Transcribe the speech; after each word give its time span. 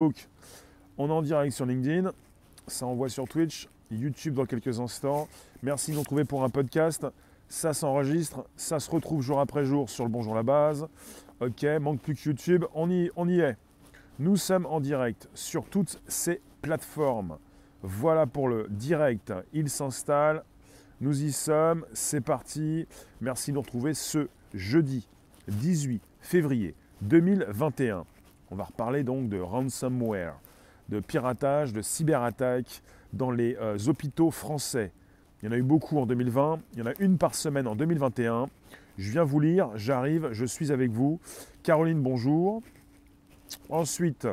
On 0.00 1.08
est 1.08 1.12
en 1.12 1.22
direct 1.22 1.52
sur 1.52 1.66
LinkedIn, 1.66 2.12
ça 2.68 2.86
envoie 2.86 3.08
sur 3.08 3.26
Twitch, 3.26 3.68
YouTube 3.90 4.34
dans 4.34 4.46
quelques 4.46 4.78
instants. 4.78 5.26
Merci 5.64 5.90
de 5.90 5.96
nous 5.96 6.02
retrouver 6.02 6.24
pour 6.24 6.44
un 6.44 6.50
podcast. 6.50 7.04
Ça 7.48 7.74
s'enregistre, 7.74 8.46
ça 8.56 8.78
se 8.78 8.88
retrouve 8.92 9.22
jour 9.22 9.40
après 9.40 9.64
jour 9.64 9.90
sur 9.90 10.04
le 10.04 10.10
Bonjour 10.10 10.36
la 10.36 10.44
base. 10.44 10.86
Ok, 11.40 11.64
manque 11.80 12.00
plus 12.00 12.14
que 12.14 12.28
YouTube, 12.28 12.64
on 12.74 12.88
y, 12.88 13.10
on 13.16 13.28
y 13.28 13.40
est. 13.40 13.56
Nous 14.20 14.36
sommes 14.36 14.66
en 14.66 14.78
direct 14.78 15.28
sur 15.34 15.64
toutes 15.64 16.00
ces 16.06 16.40
plateformes. 16.62 17.36
Voilà 17.82 18.26
pour 18.26 18.46
le 18.46 18.68
direct, 18.70 19.32
il 19.52 19.68
s'installe. 19.68 20.44
Nous 21.00 21.24
y 21.24 21.32
sommes, 21.32 21.84
c'est 21.92 22.20
parti. 22.20 22.86
Merci 23.20 23.50
de 23.50 23.56
nous 23.56 23.62
retrouver 23.62 23.94
ce 23.94 24.28
jeudi 24.54 25.08
18 25.48 26.00
février 26.20 26.76
2021. 27.02 28.04
On 28.50 28.56
va 28.56 28.64
reparler 28.64 29.02
donc 29.02 29.28
de 29.28 29.38
ransomware, 29.38 30.38
de 30.88 31.00
piratage, 31.00 31.72
de 31.72 31.82
cyberattaque 31.82 32.82
dans 33.12 33.30
les 33.30 33.56
euh, 33.56 33.76
hôpitaux 33.86 34.30
français. 34.30 34.92
Il 35.42 35.46
y 35.46 35.48
en 35.48 35.52
a 35.52 35.58
eu 35.58 35.62
beaucoup 35.62 35.98
en 35.98 36.06
2020, 36.06 36.60
il 36.72 36.78
y 36.78 36.82
en 36.82 36.86
a 36.86 36.94
une 36.98 37.18
par 37.18 37.34
semaine 37.34 37.66
en 37.66 37.76
2021. 37.76 38.46
Je 38.96 39.10
viens 39.10 39.22
vous 39.22 39.38
lire, 39.38 39.70
j'arrive, 39.76 40.30
je 40.32 40.44
suis 40.44 40.72
avec 40.72 40.90
vous. 40.90 41.20
Caroline, 41.62 42.00
bonjour. 42.02 42.62
Ensuite, 43.68 44.26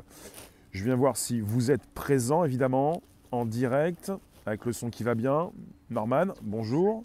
je 0.72 0.84
viens 0.84 0.96
voir 0.96 1.18
si 1.18 1.42
vous 1.42 1.70
êtes 1.70 1.86
présent, 1.94 2.44
évidemment, 2.44 3.02
en 3.32 3.46
direct, 3.46 4.12
avec 4.46 4.66
le 4.66 4.74
son 4.74 4.90
qui 4.90 5.04
va 5.04 5.14
bien. 5.14 5.52
Norman, 5.90 6.34
bonjour. 6.42 7.04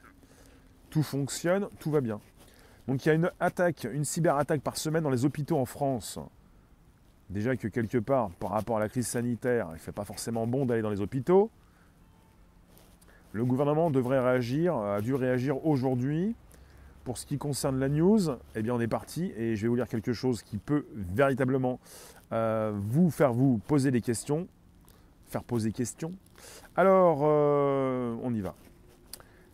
Tout 0.91 1.03
fonctionne, 1.03 1.69
tout 1.79 1.91
va 1.91 2.01
bien. 2.01 2.21
Donc 2.89 3.05
il 3.05 3.09
y 3.09 3.13
a 3.13 3.15
une 3.15 3.31
attaque, 3.39 3.87
une 3.93 4.05
cyberattaque 4.05 4.63
par 4.63 4.77
semaine 4.77 5.03
dans 5.03 5.11
les 5.11 5.25
hôpitaux 5.25 5.59
en 5.59 5.67
France. 5.67 6.19
Déjà 7.31 7.57
que 7.57 7.69
quelque 7.69 7.99
part, 7.99 8.31
par 8.31 8.51
rapport 8.51 8.77
à 8.77 8.81
la 8.81 8.89
crise 8.89 9.07
sanitaire, 9.07 9.69
il 9.71 9.75
ne 9.75 9.79
fait 9.79 9.93
pas 9.93 10.05
forcément 10.05 10.49
bon 10.49 10.67
d'aller 10.67 10.83
dans 10.83 10.91
les 10.91 11.01
hôpitaux. 11.01 11.51
Le 13.33 13.45
gouvernement 13.45 13.93
devrait 13.93 14.19
réagir, 14.19 14.77
a 14.77 15.01
dû 15.01 15.15
réagir 15.15 15.65
aujourd'hui. 15.65 16.35
Pour 17.05 17.17
ce 17.17 17.25
qui 17.25 17.39
concerne 17.39 17.79
la 17.79 17.89
news, 17.89 18.21
eh 18.55 18.63
bien 18.63 18.75
on 18.75 18.81
est 18.81 18.89
parti 18.89 19.33
et 19.37 19.57
je 19.57 19.63
vais 19.63 19.69
vous 19.69 19.77
lire 19.77 19.89
quelque 19.89 20.13
chose 20.13 20.43
qui 20.43 20.59
peut 20.59 20.85
véritablement 20.93 21.79
euh, 22.33 22.73
vous 22.75 23.11
faire 23.11 23.33
vous 23.33 23.59
poser 23.67 23.91
des 23.91 24.01
questions, 24.01 24.49
faire 25.27 25.45
poser 25.45 25.73
questions. 25.73 26.13
Alors, 26.77 27.21
euh, 27.23 28.17
on 28.23 28.35
y 28.35 28.41
va. 28.41 28.55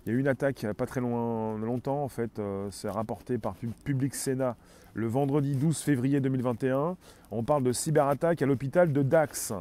Il 0.07 0.13
y 0.13 0.15
a 0.15 0.19
eu 0.19 0.21
une 0.21 0.29
attaque 0.29 0.65
pas 0.75 0.87
très 0.87 1.01
loin, 1.01 1.59
longtemps, 1.59 2.05
en 2.05 2.09
fait, 2.09 2.39
euh, 2.39 2.69
c'est 2.71 2.89
rapporté 2.89 3.39
par 3.39 3.57
Public 3.85 4.15
Sénat 4.15 4.57
le 4.95 5.09
vendredi 5.09 5.57
12 5.57 5.79
février 5.81 6.21
2021. 6.21 6.97
On 7.33 7.43
parle 7.43 7.65
de 7.65 7.73
cyberattaque 7.73 8.41
à 8.41 8.47
l'hôpital 8.47 8.93
de 8.93 9.03
Dax, 9.03 9.53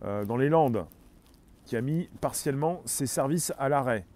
dans 0.00 0.36
les 0.36 0.48
Landes, 0.48 0.86
qui 1.64 1.76
a 1.76 1.80
mis 1.80 2.08
partiellement 2.20 2.80
ses 2.84 3.06
services 3.06 3.52
à 3.58 3.68
l'arrêt. 3.68 4.06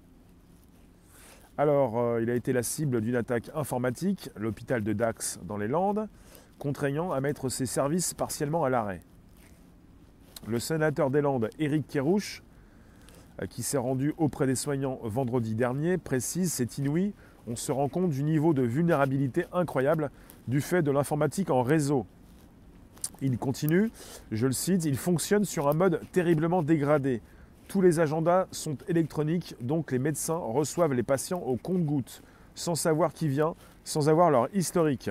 Alors, 1.59 1.99
euh, 1.99 2.23
il 2.23 2.31
a 2.31 2.35
été 2.35 2.53
la 2.53 2.63
cible 2.63 3.01
d'une 3.01 3.17
attaque 3.17 3.51
informatique, 3.55 4.31
l'hôpital 4.37 4.83
de 4.83 4.93
Dax 4.93 5.41
dans 5.43 5.59
les 5.59 5.69
Landes, 5.69 6.09
contraignant 6.59 7.13
à 7.13 7.21
mettre 7.21 7.49
ses 7.49 7.67
services 7.67 8.15
partiellement 8.15 8.65
à 8.65 8.71
l'arrêt. 8.71 9.01
Le 10.47 10.59
sénateur 10.59 11.11
des 11.11 11.21
Landes, 11.21 11.51
Éric 11.59 11.87
Kérouche, 11.87 12.43
euh, 12.43 12.50
qui 13.49 13.63
s'est 13.63 13.79
rendu 13.79 14.15
auprès 14.19 14.47
des 14.47 14.55
soignants 14.55 14.99
vendredi 15.03 15.55
dernier, 15.55 15.99
précise 15.99 16.53
C'est 16.53 16.79
inouï, 16.79 17.15
on 17.47 17.57
se 17.57 17.73
rend 17.73 17.89
compte 17.89 18.11
du 18.11 18.23
niveau 18.23 18.53
de 18.55 18.63
vulnérabilité 18.63 19.47
incroyable 19.53 20.11
du 20.49 20.61
fait 20.61 20.83
de 20.83 20.91
l'informatique 20.91 21.51
en 21.51 21.63
réseau. 21.63 22.07
Il 23.23 23.39
continue, 23.39 23.91
je 24.31 24.47
le 24.47 24.53
cite, 24.53 24.85
il 24.85 24.97
fonctionne 24.97 25.45
sur 25.45 25.69
un 25.69 25.75
mode 25.75 26.01
terriblement 26.13 26.63
dégradé. 26.63 27.21
Tous 27.69 27.81
les 27.81 28.01
agendas 28.01 28.47
sont 28.51 28.77
électroniques, 28.89 29.55
donc 29.61 29.93
les 29.93 29.99
médecins 29.99 30.37
reçoivent 30.37 30.93
les 30.93 31.03
patients 31.03 31.41
au 31.41 31.57
compte-gouttes, 31.57 32.23
sans 32.55 32.75
savoir 32.75 33.13
qui 33.13 33.29
vient, 33.29 33.55
sans 33.85 34.09
avoir 34.09 34.31
leur 34.31 34.55
historique. 34.55 35.11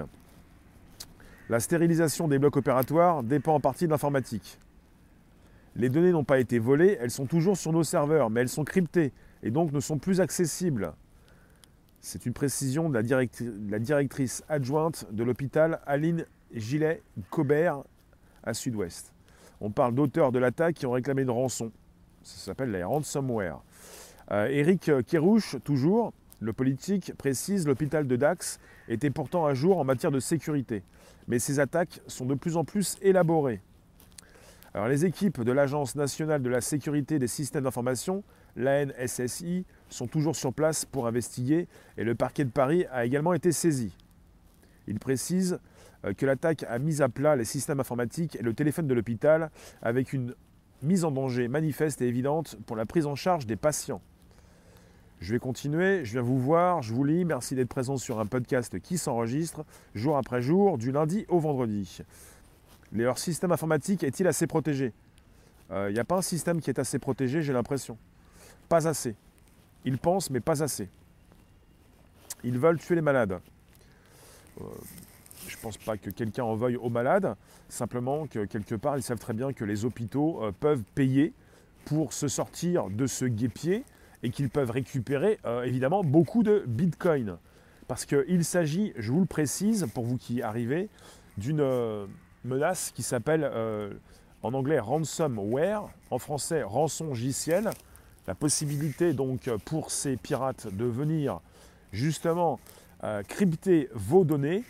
La 1.49 1.59
stérilisation 1.59 2.27
des 2.27 2.37
blocs 2.37 2.57
opératoires 2.57 3.23
dépend 3.23 3.55
en 3.55 3.59
partie 3.59 3.85
de 3.85 3.91
l'informatique. 3.91 4.59
Les 5.75 5.89
données 5.89 6.11
n'ont 6.11 6.23
pas 6.23 6.39
été 6.39 6.59
volées, 6.59 6.97
elles 6.99 7.11
sont 7.11 7.25
toujours 7.25 7.57
sur 7.57 7.71
nos 7.71 7.83
serveurs, 7.83 8.29
mais 8.29 8.41
elles 8.41 8.49
sont 8.49 8.63
cryptées 8.63 9.13
et 9.43 9.51
donc 9.51 9.71
ne 9.71 9.79
sont 9.79 9.97
plus 9.97 10.21
accessibles. 10.21 10.93
C'est 12.01 12.25
une 12.25 12.33
précision 12.33 12.89
de 12.89 12.97
la, 12.97 13.25
la 13.69 13.79
directrice 13.79 14.43
adjointe 14.47 15.05
de 15.11 15.23
l'hôpital 15.23 15.81
Aline 15.85 16.25
Gillet-Cobert 16.53 17.83
à 18.43 18.53
Sud-Ouest. 18.53 19.13
On 19.61 19.69
parle 19.69 19.93
d'auteurs 19.93 20.31
de 20.31 20.39
l'attaque 20.39 20.75
qui 20.75 20.85
ont 20.85 20.91
réclamé 20.91 21.23
une 21.23 21.29
rançon. 21.29 21.71
Ça 22.23 22.37
s'appelle 22.37 22.71
les 22.71 22.83
ransomware. 22.83 23.61
Euh, 24.31 24.47
Éric 24.47 24.91
Kérouche, 25.05 25.57
toujours, 25.63 26.13
le 26.39 26.53
politique, 26.53 27.13
précise 27.17 27.67
l'hôpital 27.67 28.07
de 28.07 28.15
Dax 28.15 28.59
était 28.87 29.09
pourtant 29.09 29.45
à 29.45 29.53
jour 29.53 29.77
en 29.77 29.83
matière 29.83 30.11
de 30.11 30.19
sécurité. 30.19 30.83
Mais 31.27 31.39
ces 31.39 31.59
attaques 31.59 32.01
sont 32.07 32.25
de 32.25 32.35
plus 32.35 32.55
en 32.55 32.63
plus 32.63 32.97
élaborées. 33.01 33.61
Les 34.75 35.05
équipes 35.05 35.41
de 35.41 35.51
l'Agence 35.51 35.95
nationale 35.95 36.41
de 36.41 36.49
la 36.49 36.61
sécurité 36.61 37.17
des 37.17 37.27
systèmes 37.27 37.63
d'information, 37.63 38.23
l'ANSSI, 38.55 39.65
sont 39.89 40.07
toujours 40.07 40.35
sur 40.35 40.53
place 40.53 40.85
pour 40.85 41.07
investiguer 41.07 41.67
et 41.97 42.03
le 42.03 42.15
parquet 42.15 42.45
de 42.45 42.51
Paris 42.51 42.85
a 42.91 43.05
également 43.05 43.33
été 43.33 43.51
saisi. 43.51 43.91
Il 44.87 44.99
précise 44.99 45.59
euh, 46.05 46.13
que 46.13 46.25
l'attaque 46.25 46.63
a 46.67 46.79
mis 46.79 47.01
à 47.01 47.09
plat 47.09 47.35
les 47.35 47.45
systèmes 47.45 47.79
informatiques 47.79 48.35
et 48.35 48.43
le 48.43 48.53
téléphone 48.53 48.87
de 48.87 48.93
l'hôpital 48.93 49.49
avec 49.81 50.13
une 50.13 50.35
mise 50.81 51.03
en 51.03 51.11
danger 51.11 51.47
manifeste 51.47 52.01
et 52.01 52.07
évidente 52.07 52.57
pour 52.65 52.75
la 52.75 52.85
prise 52.85 53.05
en 53.05 53.15
charge 53.15 53.45
des 53.45 53.55
patients. 53.55 54.01
Je 55.19 55.33
vais 55.33 55.39
continuer, 55.39 56.05
je 56.05 56.13
viens 56.13 56.21
vous 56.21 56.39
voir, 56.39 56.81
je 56.81 56.93
vous 56.93 57.03
lis, 57.03 57.25
merci 57.25 57.53
d'être 57.53 57.67
présent 57.67 57.97
sur 57.97 58.19
un 58.19 58.25
podcast 58.25 58.79
qui 58.79 58.97
s'enregistre 58.97 59.65
jour 59.93 60.15
après 60.17 60.41
jour, 60.41 60.77
du 60.77 60.93
lundi 60.93 61.25
au 61.27 61.39
vendredi. 61.39 62.01
Leur 62.91 63.17
système 63.17 63.51
informatique 63.51 64.03
est-il 64.03 64.27
assez 64.27 64.47
protégé? 64.47 64.93
Il 65.69 65.75
euh, 65.75 65.91
n'y 65.91 65.99
a 65.99 66.03
pas 66.03 66.17
un 66.17 66.21
système 66.23 66.59
qui 66.59 66.71
est 66.71 66.79
assez 66.79 66.97
protégé, 66.97 67.43
j'ai 67.43 67.53
l'impression. 67.53 67.97
Pas 68.67 68.87
assez. 68.87 69.15
Ils 69.85 69.99
pensent, 69.99 70.31
mais 70.31 70.39
pas 70.39 70.63
assez. 70.63 70.89
Ils 72.43 72.57
veulent 72.57 72.79
tuer 72.79 72.95
les 72.95 73.01
malades. 73.01 73.39
Euh, 74.59 74.63
je 75.47 75.55
ne 75.55 75.61
pense 75.61 75.77
pas 75.77 75.97
que 75.97 76.09
quelqu'un 76.09 76.43
en 76.43 76.55
veuille 76.55 76.77
aux 76.77 76.89
malades, 76.89 77.35
simplement 77.69 78.25
que 78.25 78.45
quelque 78.45 78.75
part, 78.75 78.97
ils 78.97 79.03
savent 79.03 79.19
très 79.19 79.33
bien 79.33 79.53
que 79.53 79.63
les 79.63 79.85
hôpitaux 79.85 80.43
euh, 80.43 80.51
peuvent 80.51 80.83
payer 80.95 81.33
pour 81.85 82.13
se 82.13 82.27
sortir 82.27 82.89
de 82.89 83.05
ce 83.05 83.25
guépier 83.25 83.83
et 84.23 84.31
qu'ils 84.31 84.49
peuvent 84.49 84.69
récupérer 84.69 85.39
évidemment 85.63 86.03
beaucoup 86.03 86.43
de 86.43 86.65
bitcoin. 86.67 87.37
Parce 87.87 88.05
qu'il 88.05 88.43
s'agit, 88.43 88.91
je 88.97 89.13
vous 89.13 89.21
le 89.21 89.25
précise, 89.25 89.87
pour 89.93 90.03
vous 90.03 90.17
qui 90.17 90.41
arrivez, 90.41 90.89
d'une 91.37 91.61
menace 92.43 92.91
qui 92.91 93.03
s'appelle 93.03 93.49
en 94.43 94.53
anglais 94.53 94.79
ransomware, 94.79 95.83
en 96.11 96.19
français 96.19 96.63
rançon 96.63 97.07
logiciel. 97.07 97.69
La 98.27 98.35
possibilité 98.35 99.13
donc 99.13 99.49
pour 99.65 99.91
ces 99.91 100.15
pirates 100.15 100.73
de 100.73 100.85
venir 100.85 101.39
justement 101.91 102.59
crypter 103.27 103.89
vos 103.93 104.23
données 104.23 104.63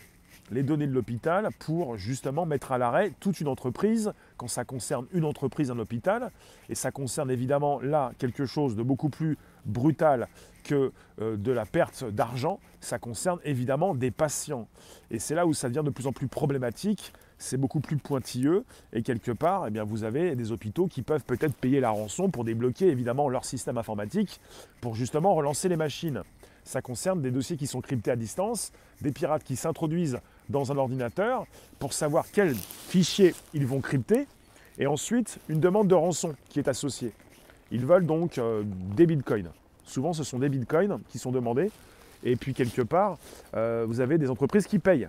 les 0.50 0.62
données 0.62 0.86
de 0.86 0.92
l'hôpital 0.92 1.48
pour 1.58 1.96
justement 1.96 2.46
mettre 2.46 2.72
à 2.72 2.78
l'arrêt 2.78 3.12
toute 3.20 3.40
une 3.40 3.48
entreprise 3.48 4.12
quand 4.36 4.48
ça 4.48 4.64
concerne 4.64 5.06
une 5.12 5.24
entreprise, 5.24 5.70
un 5.70 5.78
hôpital. 5.78 6.30
Et 6.68 6.74
ça 6.74 6.90
concerne 6.90 7.30
évidemment 7.30 7.80
là 7.80 8.12
quelque 8.18 8.46
chose 8.46 8.76
de 8.76 8.82
beaucoup 8.82 9.08
plus 9.08 9.38
brutal 9.64 10.28
que 10.64 10.92
euh, 11.20 11.36
de 11.36 11.52
la 11.52 11.66
perte 11.66 12.04
d'argent. 12.04 12.58
Ça 12.80 12.98
concerne 12.98 13.38
évidemment 13.44 13.94
des 13.94 14.10
patients. 14.10 14.68
Et 15.10 15.18
c'est 15.18 15.34
là 15.34 15.46
où 15.46 15.54
ça 15.54 15.68
devient 15.68 15.84
de 15.84 15.90
plus 15.90 16.06
en 16.06 16.12
plus 16.12 16.28
problématique. 16.28 17.12
C'est 17.42 17.56
beaucoup 17.56 17.80
plus 17.80 17.96
pointilleux 17.96 18.64
et 18.92 19.02
quelque 19.02 19.32
part, 19.32 19.66
eh 19.66 19.70
bien, 19.70 19.82
vous 19.82 20.04
avez 20.04 20.36
des 20.36 20.52
hôpitaux 20.52 20.88
qui 20.88 21.00
peuvent 21.00 21.24
peut-être 21.24 21.54
payer 21.54 21.80
la 21.80 21.88
rançon 21.88 22.28
pour 22.28 22.44
débloquer 22.44 22.88
évidemment 22.88 23.30
leur 23.30 23.46
système 23.46 23.78
informatique 23.78 24.40
pour 24.82 24.94
justement 24.94 25.34
relancer 25.34 25.70
les 25.70 25.76
machines. 25.76 26.22
Ça 26.64 26.82
concerne 26.82 27.22
des 27.22 27.30
dossiers 27.30 27.56
qui 27.56 27.66
sont 27.66 27.80
cryptés 27.80 28.10
à 28.10 28.16
distance, 28.16 28.72
des 29.00 29.10
pirates 29.10 29.42
qui 29.42 29.56
s'introduisent 29.56 30.18
dans 30.50 30.70
un 30.70 30.76
ordinateur 30.76 31.46
pour 31.78 31.94
savoir 31.94 32.30
quels 32.30 32.54
fichiers 32.54 33.34
ils 33.54 33.66
vont 33.66 33.80
crypter, 33.80 34.26
et 34.78 34.86
ensuite 34.86 35.38
une 35.48 35.60
demande 35.60 35.88
de 35.88 35.94
rançon 35.94 36.34
qui 36.50 36.58
est 36.58 36.68
associée. 36.68 37.12
Ils 37.70 37.86
veulent 37.86 38.06
donc 38.06 38.36
euh, 38.36 38.64
des 38.66 39.06
bitcoins. 39.06 39.50
Souvent, 39.84 40.12
ce 40.12 40.24
sont 40.24 40.38
des 40.38 40.50
bitcoins 40.50 41.00
qui 41.08 41.18
sont 41.18 41.32
demandés, 41.32 41.70
et 42.22 42.36
puis 42.36 42.52
quelque 42.52 42.82
part, 42.82 43.16
euh, 43.54 43.86
vous 43.88 44.00
avez 44.00 44.18
des 44.18 44.28
entreprises 44.28 44.66
qui 44.66 44.78
payent 44.78 45.08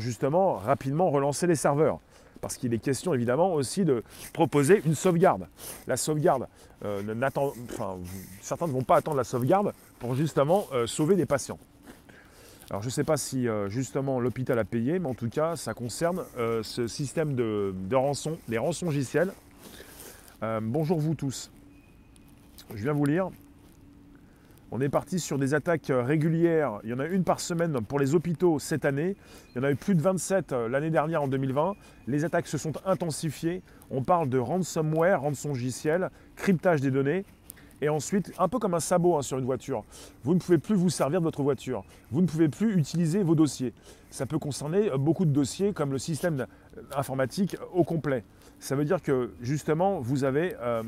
justement 0.00 0.54
rapidement 0.54 1.10
relancer 1.10 1.46
les 1.46 1.56
serveurs. 1.56 2.00
Parce 2.40 2.56
qu'il 2.56 2.72
est 2.72 2.78
question 2.78 3.14
évidemment 3.14 3.54
aussi 3.54 3.84
de 3.84 4.04
proposer 4.32 4.80
une 4.86 4.94
sauvegarde. 4.94 5.48
La 5.88 5.96
sauvegarde, 5.96 6.46
euh, 6.84 7.02
enfin, 7.72 7.96
certains 8.40 8.68
ne 8.68 8.72
vont 8.72 8.84
pas 8.84 8.96
attendre 8.96 9.16
la 9.16 9.24
sauvegarde 9.24 9.72
pour 9.98 10.14
justement 10.14 10.66
sauver 10.86 11.16
des 11.16 11.26
patients. 11.26 11.58
Alors 12.70 12.82
je 12.82 12.88
ne 12.88 12.92
sais 12.92 13.04
pas 13.04 13.16
si 13.16 13.48
euh, 13.48 13.70
justement 13.70 14.20
l'hôpital 14.20 14.58
a 14.58 14.64
payé, 14.64 14.98
mais 14.98 15.08
en 15.08 15.14
tout 15.14 15.30
cas 15.30 15.56
ça 15.56 15.72
concerne 15.72 16.22
euh, 16.36 16.62
ce 16.62 16.86
système 16.86 17.34
de, 17.34 17.72
rançon, 17.94 18.38
les 18.46 18.58
rançons. 18.58 18.90
Euh, 20.42 20.60
bonjour 20.62 20.98
vous 20.98 21.14
tous. 21.14 21.50
Je 22.74 22.82
viens 22.82 22.92
vous 22.92 23.06
lire. 23.06 23.30
On 24.70 24.82
est 24.82 24.90
parti 24.90 25.18
sur 25.18 25.38
des 25.38 25.54
attaques 25.54 25.90
régulières. 25.90 26.80
Il 26.84 26.90
y 26.90 26.92
en 26.92 26.98
a 26.98 27.06
une 27.06 27.24
par 27.24 27.40
semaine 27.40 27.80
pour 27.80 27.98
les 27.98 28.14
hôpitaux 28.14 28.58
cette 28.58 28.84
année. 28.84 29.16
Il 29.54 29.58
y 29.58 29.60
en 29.60 29.64
a 29.64 29.70
eu 29.70 29.76
plus 29.76 29.94
de 29.94 30.02
27 30.02 30.52
l'année 30.52 30.90
dernière 30.90 31.22
en 31.22 31.28
2020. 31.28 31.74
Les 32.06 32.26
attaques 32.26 32.46
se 32.46 32.58
sont 32.58 32.72
intensifiées. 32.84 33.62
On 33.90 34.02
parle 34.02 34.28
de 34.28 34.38
ransomware, 34.38 35.22
rançon 35.22 35.54
JCL, 35.54 36.10
cryptage 36.36 36.82
des 36.82 36.90
données. 36.90 37.24
Et 37.80 37.88
ensuite, 37.88 38.32
un 38.38 38.48
peu 38.48 38.58
comme 38.58 38.74
un 38.74 38.80
sabot 38.80 39.16
hein, 39.16 39.22
sur 39.22 39.38
une 39.38 39.44
voiture, 39.44 39.84
vous 40.22 40.34
ne 40.34 40.38
pouvez 40.38 40.58
plus 40.58 40.74
vous 40.74 40.90
servir 40.90 41.20
de 41.20 41.24
votre 41.24 41.42
voiture. 41.42 41.84
Vous 42.10 42.20
ne 42.20 42.26
pouvez 42.26 42.48
plus 42.48 42.76
utiliser 42.76 43.22
vos 43.22 43.34
dossiers. 43.34 43.72
Ça 44.10 44.26
peut 44.26 44.38
concerner 44.38 44.90
euh, 44.90 44.98
beaucoup 44.98 45.24
de 45.24 45.30
dossiers 45.30 45.72
comme 45.72 45.92
le 45.92 45.98
système 45.98 46.46
informatique 46.94 47.56
au 47.72 47.84
complet. 47.84 48.24
Ça 48.58 48.74
veut 48.74 48.84
dire 48.84 49.00
que 49.00 49.32
justement, 49.40 50.00
vous 50.00 50.24
avez 50.24 50.56
euh, 50.60 50.82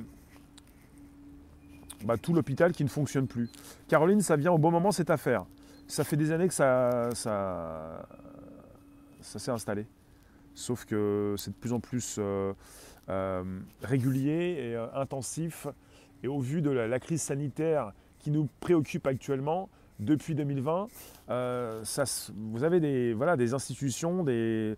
bah, 2.05 2.17
tout 2.17 2.33
l'hôpital 2.33 2.73
qui 2.73 2.85
ne 2.85 2.89
fonctionne 2.89 3.27
plus. 3.27 3.51
Caroline, 3.89 4.21
ça 4.21 4.37
vient 4.37 4.53
au 4.53 4.59
bon 4.59 4.71
moment 4.71 4.93
cette 4.93 5.11
affaire. 5.11 5.45
Ça 5.87 6.05
fait 6.05 6.17
des 6.17 6.33
années 6.33 6.49
que 6.49 6.55
ça, 6.55 7.11
s'est 9.21 9.51
installé. 9.51 9.87
Sauf 10.55 10.85
que 10.85 11.35
c'est 11.37 11.51
de 11.51 11.57
plus 11.57 11.73
en 11.73 11.81
plus 11.81 12.19
euh, 12.19 12.53
régulier 13.83 14.73
et 14.73 14.77
intensif. 14.95 15.67
Et 16.23 16.29
au 16.29 16.39
vu 16.39 16.63
de 16.63 16.71
la, 16.71 17.01
crise 17.01 17.23
sanitaire 17.23 17.93
qui 18.19 18.31
nous 18.31 18.49
préoccupe 18.61 19.07
actuellement, 19.07 19.69
depuis 20.01 20.35
2020, 20.35 20.89
euh, 21.31 21.83
vous 22.37 22.65
avez 22.65 22.81
des, 22.81 23.55
institutions, 23.55 24.25
des, 24.25 24.77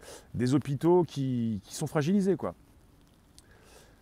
hôpitaux 0.52 1.04
qui, 1.04 1.60
sont 1.68 1.86
fragilisés. 1.86 2.36
Quoi. 2.36 2.54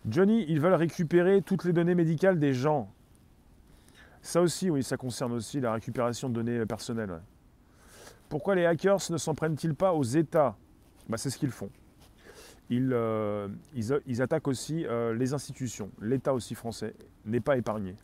Johnny, 0.09 0.45
ils 0.47 0.59
veulent 0.59 0.73
récupérer 0.73 1.41
toutes 1.41 1.63
les 1.63 1.73
données 1.73 1.95
médicales 1.95 2.39
des 2.39 2.53
gens. 2.53 2.91
Ça 4.21 4.41
aussi, 4.41 4.69
oui, 4.69 4.83
ça 4.83 4.97
concerne 4.97 5.33
aussi 5.33 5.59
la 5.59 5.73
récupération 5.73 6.29
de 6.29 6.35
données 6.35 6.65
personnelles. 6.65 7.21
Pourquoi 8.29 8.55
les 8.55 8.65
hackers 8.65 8.99
ne 9.09 9.17
s'en 9.17 9.35
prennent-ils 9.35 9.75
pas 9.75 9.93
aux 9.93 10.03
États? 10.03 10.55
Bah, 11.09 11.17
C'est 11.17 11.29
ce 11.29 11.37
qu'ils 11.37 11.51
font. 11.51 11.69
Euh, 12.71 13.49
ils, 13.75 14.21
attaquent 14.21 14.47
aussi 14.47 14.85
euh, 14.85 15.13
les 15.13 15.33
institutions. 15.33 15.89
L'État 16.01 16.33
aussi 16.33 16.55
français 16.55 16.93
n'est 17.25 17.41
pas 17.41 17.57
épargné. 17.57 17.95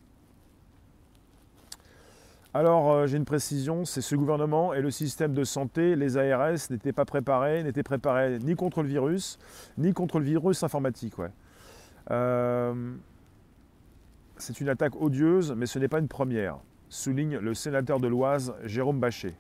Alors, 2.54 2.92
euh, 2.92 3.08
j'ai 3.08 3.18
une 3.18 3.26
précision, 3.26 3.86
c'est 3.86 4.02
ce 4.02 4.16
gouvernement 4.16 4.74
et 4.74 4.82
le 4.82 4.92
système 4.92 5.34
de 5.34 5.44
santé, 5.44 5.96
les 5.96 6.18
ARS, 6.18 6.70
n'étaient 6.70 6.92
pas 6.92 7.06
préparés, 7.06 7.64
n'étaient 7.64 7.84
préparés 7.84 8.40
ni 8.40 8.56
contre 8.56 8.82
le 8.82 8.90
virus, 8.90 9.38
ni 9.78 9.94
contre 9.94 10.20
le 10.20 10.26
virus 10.26 10.64
informatique. 10.64 11.14
C'est 14.38 14.62
une 14.62 14.70
attaque 14.70 15.00
odieuse, 15.02 15.54
mais 15.56 15.66
ce 15.66 15.80
n'est 15.80 15.88
pas 15.88 16.00
une 16.00 16.08
première, 16.08 16.60
souligne 16.90 17.38
le 17.38 17.54
sénateur 17.54 18.00
de 18.00 18.08
l'Oise, 18.08 18.54
Jérôme 18.64 19.00
Bachet. 19.00 19.36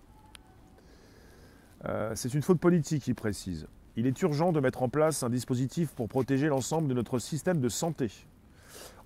c'est 2.15 2.33
une 2.33 2.41
faute 2.41 2.59
politique, 2.59 3.07
il 3.07 3.15
précise 3.15 3.67
il 3.97 4.05
est 4.05 4.21
urgent 4.21 4.51
de 4.51 4.59
mettre 4.59 4.83
en 4.83 4.89
place 4.89 5.23
un 5.23 5.29
dispositif 5.29 5.89
pour 5.89 6.07
protéger 6.07 6.47
l'ensemble 6.47 6.87
de 6.87 6.93
notre 6.93 7.17
système 7.17 7.59
de 7.59 7.67
santé. 7.67 8.11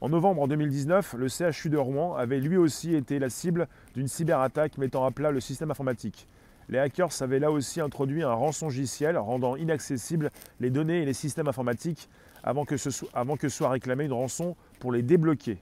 En 0.01 0.09
novembre 0.09 0.49
2019, 0.49 1.15
le 1.17 1.29
CHU 1.29 1.69
de 1.69 1.77
Rouen 1.77 2.13
avait 2.15 2.41
lui 2.41 2.57
aussi 2.57 2.93
été 2.93 3.17
la 3.17 3.29
cible 3.29 3.69
d'une 3.95 4.09
cyberattaque 4.09 4.77
mettant 4.77 5.05
à 5.05 5.11
plat 5.11 5.31
le 5.31 5.39
système 5.39 5.71
informatique. 5.71 6.27
Les 6.67 6.77
hackers 6.77 7.21
avaient 7.21 7.39
là 7.39 7.51
aussi 7.51 7.79
introduit 7.79 8.21
un 8.21 8.33
rançongiciel 8.33 9.17
rendant 9.17 9.55
inaccessibles 9.55 10.29
les 10.59 10.69
données 10.69 11.03
et 11.03 11.05
les 11.05 11.13
systèmes 11.13 11.47
informatiques 11.47 12.09
avant 12.43 12.65
que, 12.65 12.75
avant 13.13 13.38
que 13.38 13.47
soit 13.47 13.69
réclamée 13.69 14.05
une 14.05 14.13
rançon 14.13 14.57
pour 14.81 14.91
les 14.91 15.03
débloquer. 15.03 15.57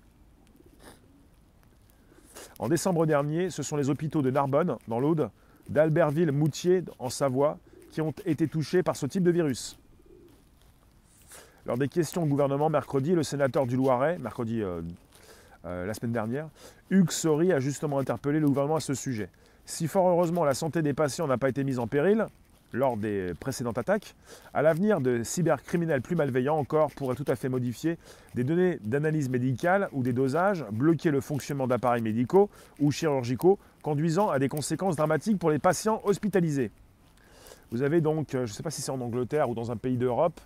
En 2.59 2.67
décembre 2.67 3.05
dernier, 3.05 3.49
ce 3.49 3.63
sont 3.63 3.77
les 3.77 3.89
hôpitaux 3.89 4.21
de 4.21 4.29
Narbonne, 4.29 4.75
dans 4.89 4.99
l'Aude, 4.99 5.29
d'Albertville-Moutier, 5.69 6.83
en 6.99 7.09
Savoie, 7.09 7.57
qui 7.91 8.01
ont 8.01 8.13
été 8.25 8.49
touchés 8.49 8.83
par 8.83 8.97
ce 8.97 9.05
type 9.05 9.23
de 9.23 9.31
virus. 9.31 9.79
Lors 11.65 11.77
des 11.77 11.87
questions 11.87 12.23
au 12.23 12.25
gouvernement 12.25 12.69
mercredi, 12.69 13.13
le 13.13 13.23
sénateur 13.23 13.65
du 13.65 13.77
Loiret, 13.77 14.17
mercredi 14.19 14.61
euh, 14.61 14.81
euh, 15.65 15.85
la 15.85 15.93
semaine 15.93 16.11
dernière, 16.11 16.49
Hugues 16.89 17.11
Sori 17.11 17.53
a 17.53 17.59
justement 17.59 17.97
interpellé 17.97 18.39
le 18.39 18.47
gouvernement 18.47 18.75
à 18.75 18.81
ce 18.81 18.93
sujet. 18.93 19.29
Si 19.65 19.87
fort 19.87 20.07
heureusement 20.07 20.43
la 20.43 20.53
santé 20.53 20.81
des 20.81 20.93
patients 20.93 21.27
n'a 21.27 21.37
pas 21.37 21.49
été 21.49 21.63
mise 21.63 21.79
en 21.79 21.87
péril 21.87 22.25
lors 22.71 22.97
des 22.97 23.33
précédentes 23.39 23.77
attaques, 23.77 24.15
à 24.53 24.61
l'avenir 24.61 25.01
de 25.01 25.23
cybercriminels 25.23 26.01
plus 26.01 26.15
malveillants 26.15 26.57
encore 26.57 26.91
pourraient 26.91 27.15
tout 27.15 27.25
à 27.27 27.35
fait 27.35 27.49
modifier 27.49 27.97
des 28.35 28.43
données 28.43 28.79
d'analyse 28.83 29.29
médicale 29.29 29.89
ou 29.91 30.03
des 30.03 30.13
dosages, 30.13 30.65
bloquer 30.71 31.11
le 31.11 31.21
fonctionnement 31.21 31.67
d'appareils 31.67 32.01
médicaux 32.01 32.49
ou 32.79 32.91
chirurgicaux, 32.91 33.59
conduisant 33.81 34.29
à 34.29 34.39
des 34.39 34.49
conséquences 34.49 34.95
dramatiques 34.95 35.39
pour 35.39 35.51
les 35.51 35.59
patients 35.59 36.01
hospitalisés. 36.03 36.71
Vous 37.71 37.83
avez 37.83 38.01
donc, 38.01 38.33
euh, 38.33 38.45
je 38.45 38.51
ne 38.51 38.55
sais 38.55 38.63
pas 38.63 38.71
si 38.71 38.81
c'est 38.81 38.91
en 38.91 38.99
Angleterre 38.99 39.49
ou 39.49 39.53
dans 39.53 39.71
un 39.71 39.77
pays 39.77 39.97
d'Europe, 39.97 40.39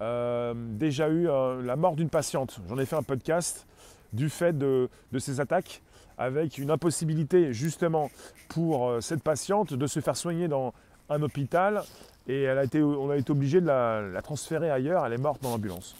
euh, 0.00 0.54
déjà 0.56 1.08
eu 1.08 1.28
euh, 1.28 1.62
la 1.62 1.76
mort 1.76 1.94
d'une 1.94 2.08
patiente. 2.08 2.60
J'en 2.68 2.78
ai 2.78 2.86
fait 2.86 2.96
un 2.96 3.02
podcast 3.02 3.66
du 4.12 4.28
fait 4.28 4.56
de, 4.56 4.88
ces 5.18 5.40
attaques, 5.40 5.82
avec 6.18 6.58
une 6.58 6.70
impossibilité 6.70 7.52
justement 7.52 8.10
pour 8.48 8.92
cette 9.00 9.24
patiente 9.24 9.74
de 9.74 9.86
se 9.88 9.98
faire 9.98 10.16
soigner 10.16 10.46
dans 10.46 10.72
un 11.08 11.22
hôpital 11.22 11.82
et 12.26 12.42
elle 12.42 12.58
a 12.58 12.64
été, 12.64 12.82
on 12.82 13.10
a 13.10 13.16
été 13.16 13.30
obligé 13.30 13.60
de 13.60 13.66
la, 13.66 14.20
transférer 14.22 14.70
ailleurs, 14.70 15.04
elle 15.04 15.12
est 15.12 15.18
morte 15.18 15.42
dans 15.42 15.50
l'ambulance. 15.50 15.96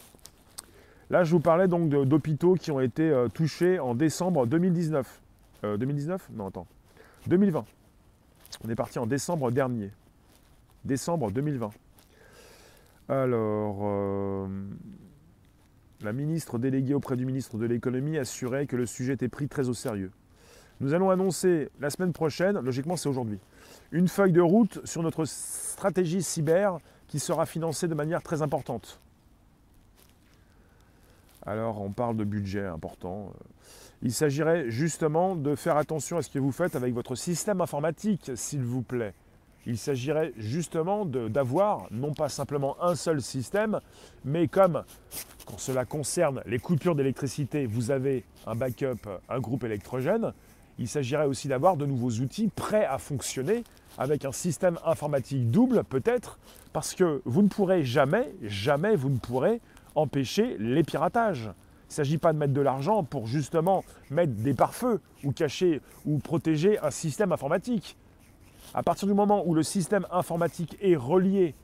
Là, 1.09 1.23
je 1.23 1.31
vous 1.31 1.39
parlais 1.39 1.67
donc 1.67 1.89
d'hôpitaux 1.89 2.55
qui 2.55 2.71
ont 2.71 2.79
été 2.79 3.13
touchés 3.33 3.79
en 3.79 3.93
décembre 3.93 4.47
2019. 4.47 5.21
2019 5.61 6.29
Non, 6.33 6.47
attends. 6.47 6.65
2020. 7.27 7.63
On 8.63 8.69
est 8.69 8.75
parti 8.75 8.97
en 8.97 9.05
décembre 9.05 9.51
dernier 9.51 9.91
décembre 10.85 11.31
2020. 11.31 11.71
Alors, 13.09 13.79
euh, 13.83 14.47
la 16.01 16.13
ministre 16.13 16.57
déléguée 16.57 16.93
auprès 16.93 17.17
du 17.17 17.25
ministre 17.25 17.57
de 17.57 17.65
l'économie 17.65 18.17
assurait 18.17 18.67
que 18.67 18.75
le 18.75 18.85
sujet 18.85 19.13
était 19.13 19.27
pris 19.27 19.47
très 19.47 19.67
au 19.69 19.73
sérieux. 19.73 20.11
Nous 20.79 20.93
allons 20.93 21.09
annoncer 21.09 21.69
la 21.79 21.89
semaine 21.89 22.13
prochaine, 22.13 22.59
logiquement 22.59 22.95
c'est 22.95 23.09
aujourd'hui, 23.09 23.39
une 23.91 24.07
feuille 24.07 24.31
de 24.31 24.41
route 24.41 24.85
sur 24.85 25.03
notre 25.03 25.25
stratégie 25.25 26.23
cyber 26.23 26.77
qui 27.07 27.19
sera 27.19 27.45
financée 27.45 27.87
de 27.87 27.95
manière 27.95 28.21
très 28.21 28.41
importante. 28.41 28.99
Alors 31.45 31.81
on 31.81 31.91
parle 31.91 32.17
de 32.17 32.23
budget 32.23 32.65
important. 32.65 33.31
Il 34.01 34.13
s'agirait 34.13 34.69
justement 34.69 35.35
de 35.35 35.55
faire 35.55 35.77
attention 35.77 36.17
à 36.17 36.21
ce 36.21 36.29
que 36.29 36.39
vous 36.39 36.51
faites 36.51 36.75
avec 36.75 36.93
votre 36.93 37.15
système 37.15 37.61
informatique, 37.61 38.31
s'il 38.35 38.63
vous 38.63 38.81
plaît. 38.81 39.13
Il 39.67 39.77
s'agirait 39.77 40.31
justement 40.37 41.05
d'avoir 41.05 41.87
non 41.89 42.13
pas 42.13 42.29
simplement 42.29 42.77
un 42.83 42.95
seul 42.95 43.21
système, 43.21 43.79
mais 44.23 44.47
comme 44.47 44.83
quand 45.45 45.59
cela 45.59 45.85
concerne 45.85 46.41
les 46.45 46.59
coupures 46.59 46.95
d'électricité, 46.95 47.65
vous 47.65 47.89
avez 47.89 48.23
un 48.45 48.55
backup, 48.55 49.07
un 49.27 49.39
groupe 49.39 49.63
électrogène, 49.63 50.33
il 50.77 50.87
s'agirait 50.87 51.25
aussi 51.25 51.47
d'avoir 51.47 51.77
de 51.77 51.85
nouveaux 51.85 52.11
outils 52.11 52.49
prêts 52.53 52.85
à 52.85 52.97
fonctionner 52.97 53.63
avec 53.97 54.25
un 54.25 54.31
système 54.31 54.77
informatique 54.85 55.49
double 55.49 55.83
peut-être, 55.83 56.37
parce 56.73 56.93
que 56.93 57.21
vous 57.25 57.41
ne 57.41 57.47
pourrez 57.47 57.83
jamais, 57.83 58.33
jamais 58.41 58.95
vous 58.95 59.09
ne 59.09 59.17
pourrez 59.17 59.61
empêcher 59.95 60.57
les 60.59 60.83
piratages. 60.83 61.49
Il 61.87 61.91
ne 61.91 61.93
s'agit 61.93 62.17
pas 62.17 62.33
de 62.33 62.37
mettre 62.37 62.53
de 62.53 62.61
l'argent 62.61 63.03
pour 63.03 63.27
justement 63.27 63.83
mettre 64.09 64.33
des 64.33 64.53
pare-feux 64.53 64.99
ou 65.23 65.31
cacher 65.31 65.81
ou 66.05 66.17
protéger 66.17 66.77
un 66.79 66.91
système 66.91 67.31
informatique. 67.31 67.95
À 68.73 68.83
partir 68.83 69.07
du 69.07 69.13
moment 69.13 69.43
où 69.45 69.53
le 69.53 69.63
système 69.63 70.05
informatique 70.11 70.75
est 70.81 70.95
relié 70.95 71.55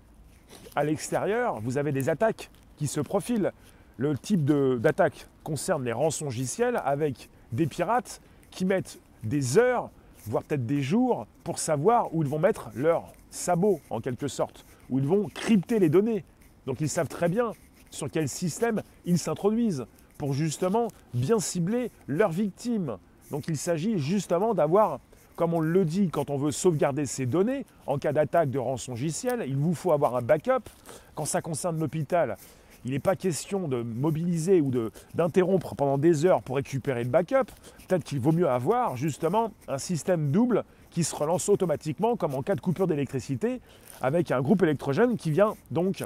à 0.76 0.84
l'extérieur, 0.84 1.60
vous 1.62 1.78
avez 1.78 1.92
des 1.92 2.08
attaques 2.08 2.50
qui 2.78 2.88
se 2.88 3.02
profilent. 3.02 3.52
Le 3.98 4.18
type 4.18 4.46
d'attaque 4.46 5.28
concerne 5.44 5.84
les 5.84 5.92
rançongiciels 5.92 6.82
avec 6.86 7.30
des 7.52 7.68
pirates 7.68 8.22
qui 8.52 8.66
mettent 8.66 9.00
des 9.24 9.58
heures, 9.58 9.90
voire 10.26 10.44
peut-être 10.44 10.66
des 10.66 10.82
jours, 10.82 11.26
pour 11.44 11.60
savoir 11.60 12.14
où 12.14 12.22
ils 12.22 12.30
vont 12.30 12.40
mettre 12.40 12.70
leurs 12.76 13.12
sabots, 13.30 13.80
en 13.90 14.02
quelque 14.02 14.28
sorte, 14.28 14.66
où 14.90 15.00
ils 15.00 15.08
vont 15.08 15.30
crypter 15.34 15.80
les 15.80 15.90
données. 15.90 16.24
Donc 16.66 16.82
ils 16.82 16.90
savent 16.90 17.08
très 17.08 17.30
bien 17.30 17.54
sur 17.90 18.10
quel 18.10 18.30
système 18.30 18.84
ils 19.06 19.18
s'introduisent 19.18 19.86
pour 20.18 20.34
justement 20.34 20.88
bien 21.14 21.40
cibler 21.40 21.92
leurs 22.08 22.32
victimes. 22.32 22.98
Donc 23.32 23.46
il 23.48 23.58
s'agit 23.58 23.98
justement 23.98 24.54
d'avoir 24.54 25.00
comme 25.36 25.56
on 25.56 25.60
le 25.60 25.86
dit, 25.86 26.10
quand 26.10 26.30
on 26.30 26.38
veut 26.38 26.52
sauvegarder 26.52 27.08
ses 27.08 27.26
données, 27.26 27.66
en 27.88 27.98
cas 27.98 28.14
d'attaque 28.14 28.52
de 28.52 28.60
rançongiciel, 28.60 29.44
il 29.48 29.58
vous 29.58 29.74
faut 29.74 29.92
avoir 29.92 30.16
un 30.16 30.22
backup. 30.22 30.70
Quand 31.16 31.26
ça 31.26 31.42
concerne 31.42 31.80
l'hôpital, 31.80 32.38
il 32.86 32.92
n'est 32.92 33.00
pas 33.00 33.16
question 33.16 33.68
de 33.68 33.82
mobiliser 33.82 34.62
ou 34.62 34.72
d'interrompre 35.14 35.76
pendant 35.76 35.98
des 35.98 36.26
heures 36.26 36.42
pour 36.42 36.56
récupérer 36.56 37.04
le 37.04 37.10
backup. 37.10 37.52
Peut-être 37.88 38.04
qu'il 38.04 38.20
vaut 38.20 38.32
mieux 38.32 38.50
avoir 38.50 38.98
justement 38.98 39.52
un 39.68 39.78
système 39.78 40.32
double 40.32 40.64
qui 40.90 41.04
se 41.04 41.16
relance 41.16 41.48
automatiquement 41.50 42.16
comme 42.16 42.36
en 42.36 42.42
cas 42.42 42.56
de 42.56 42.62
coupure 42.62 42.88
d'électricité 42.88 43.62
avec 44.02 44.32
un 44.32 44.42
groupe 44.42 44.64
électrogène 44.64 45.16
qui 45.18 45.32
vient 45.32 45.54
donc 45.70 46.04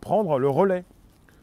prendre 0.00 0.38
le 0.38 0.48
relais. 0.48 0.84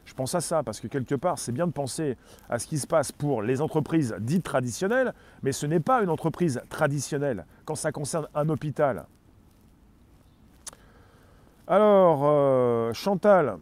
Je 0.06 0.14
pense 0.14 0.36
à 0.36 0.42
ça 0.42 0.62
parce 0.62 0.80
que 0.80 0.88
quelque 0.88 1.16
part, 1.16 1.40
c'est 1.40 1.52
bien 1.52 1.66
de 1.66 1.72
penser 1.72 2.16
à 2.48 2.60
ce 2.60 2.68
qui 2.68 2.78
se 2.78 2.86
passe 2.86 3.12
pour 3.12 3.42
les 3.42 3.62
entreprises 3.62 4.16
dites 4.20 4.44
traditionnelles, 4.44 5.14
mais 5.42 5.52
ce 5.52 5.66
n'est 5.66 5.80
pas 5.80 6.04
une 6.04 6.10
entreprise 6.10 6.62
traditionnelle 6.70 7.46
quand 7.66 7.75
ça 7.75 7.92
concerne 7.92 8.28
un 8.36 8.48
hôpital. 8.50 9.08
Alors, 11.68 12.22
euh, 12.25 12.94
Chantal, 12.94 13.58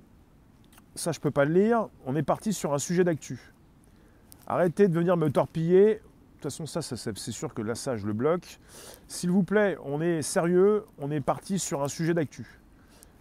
ça 0.95 1.11
je 1.11 1.19
ne 1.19 1.21
peux 1.21 1.31
pas 1.31 1.45
le 1.45 1.53
lire, 1.53 1.87
on 2.05 2.15
est 2.15 2.23
parti 2.23 2.53
sur 2.53 2.73
un 2.73 2.79
sujet 2.79 3.03
d'actu. 3.03 3.39
Arrêtez 4.47 4.87
de 4.87 4.93
venir 4.93 5.17
me 5.17 5.29
torpiller. 5.29 5.95
De 5.95 6.49
toute 6.49 6.51
façon, 6.51 6.65
ça, 6.65 6.81
c'est 6.81 7.31
sûr 7.31 7.53
que 7.53 7.61
là, 7.61 7.73
ça, 7.73 7.95
je 7.95 8.05
le 8.05 8.11
bloque. 8.11 8.59
S'il 9.07 9.31
vous 9.31 9.43
plaît, 9.43 9.77
on 9.85 10.01
est 10.01 10.21
sérieux, 10.21 10.83
on 10.99 11.09
est 11.09 11.21
parti 11.21 11.57
sur 11.57 11.81
un 11.81 11.87
sujet 11.87 12.13
d'actu. 12.13 12.45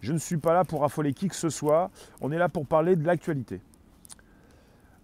Je 0.01 0.11
ne 0.11 0.17
suis 0.17 0.35
pas 0.35 0.53
là 0.53 0.65
pour 0.65 0.83
affoler 0.83 1.13
qui 1.13 1.29
que 1.29 1.35
ce 1.35 1.49
soit, 1.49 1.89
on 2.19 2.33
est 2.33 2.37
là 2.37 2.49
pour 2.49 2.67
parler 2.67 2.97
de 2.97 3.05
l'actualité. 3.05 3.61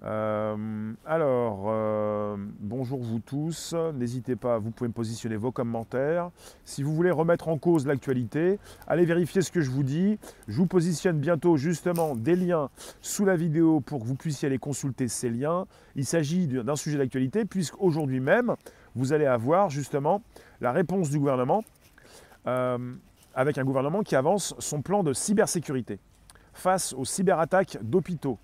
Euh, 0.05 0.93
alors, 1.05 1.65
euh, 1.67 2.37
bonjour 2.59 3.01
vous 3.01 3.19
tous. 3.19 3.75
N'hésitez 3.93 4.35
pas, 4.35 4.57
vous 4.57 4.71
pouvez 4.71 4.87
me 4.87 4.93
positionner 4.93 5.35
vos 5.35 5.51
commentaires. 5.51 6.31
Si 6.63 6.83
vous 6.83 6.93
voulez 6.93 7.11
remettre 7.11 7.49
en 7.49 7.57
cause 7.57 7.85
l'actualité, 7.85 8.59
allez 8.87 9.05
vérifier 9.05 9.41
ce 9.41 9.51
que 9.51 9.61
je 9.61 9.69
vous 9.69 9.83
dis. 9.83 10.17
Je 10.47 10.57
vous 10.57 10.67
positionne 10.67 11.19
bientôt 11.19 11.57
justement 11.57 12.15
des 12.15 12.35
liens 12.35 12.69
sous 13.01 13.25
la 13.25 13.35
vidéo 13.35 13.81
pour 13.81 13.99
que 13.99 14.05
vous 14.05 14.15
puissiez 14.15 14.47
aller 14.47 14.57
consulter 14.57 15.07
ces 15.07 15.29
liens. 15.29 15.65
Il 15.95 16.05
s'agit 16.05 16.47
d'un 16.47 16.75
sujet 16.75 16.97
d'actualité 16.97 17.43
puisqu'aujourd'hui 17.43 18.21
même, 18.21 18.55
vous 18.95 19.11
allez 19.11 19.25
avoir 19.25 19.69
justement 19.69 20.21
la 20.61 20.71
réponse 20.71 21.09
du 21.09 21.19
gouvernement 21.19 21.63
euh, 22.47 22.93
avec 23.35 23.57
un 23.57 23.65
gouvernement 23.65 24.01
qui 24.01 24.15
avance 24.15 24.55
son 24.59 24.81
plan 24.81 25.03
de 25.03 25.13
cybersécurité 25.13 25.99
face 26.53 26.93
aux 26.93 27.05
cyberattaques 27.05 27.77
d'hôpitaux. 27.81 28.39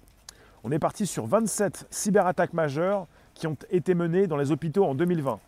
On 0.67 0.71
est 0.71 0.79
parti 0.79 1.05
sur 1.05 1.27
27 1.27 1.85
cyberattaques 1.91 2.53
majeures 2.53 3.05
qui 3.35 3.45
ont 3.45 3.55
été 3.69 3.93
menées 3.93 4.25
dans 4.25 4.35
les 4.35 4.51
hôpitaux 4.51 4.83
en 4.83 4.95
2020. 4.95 5.39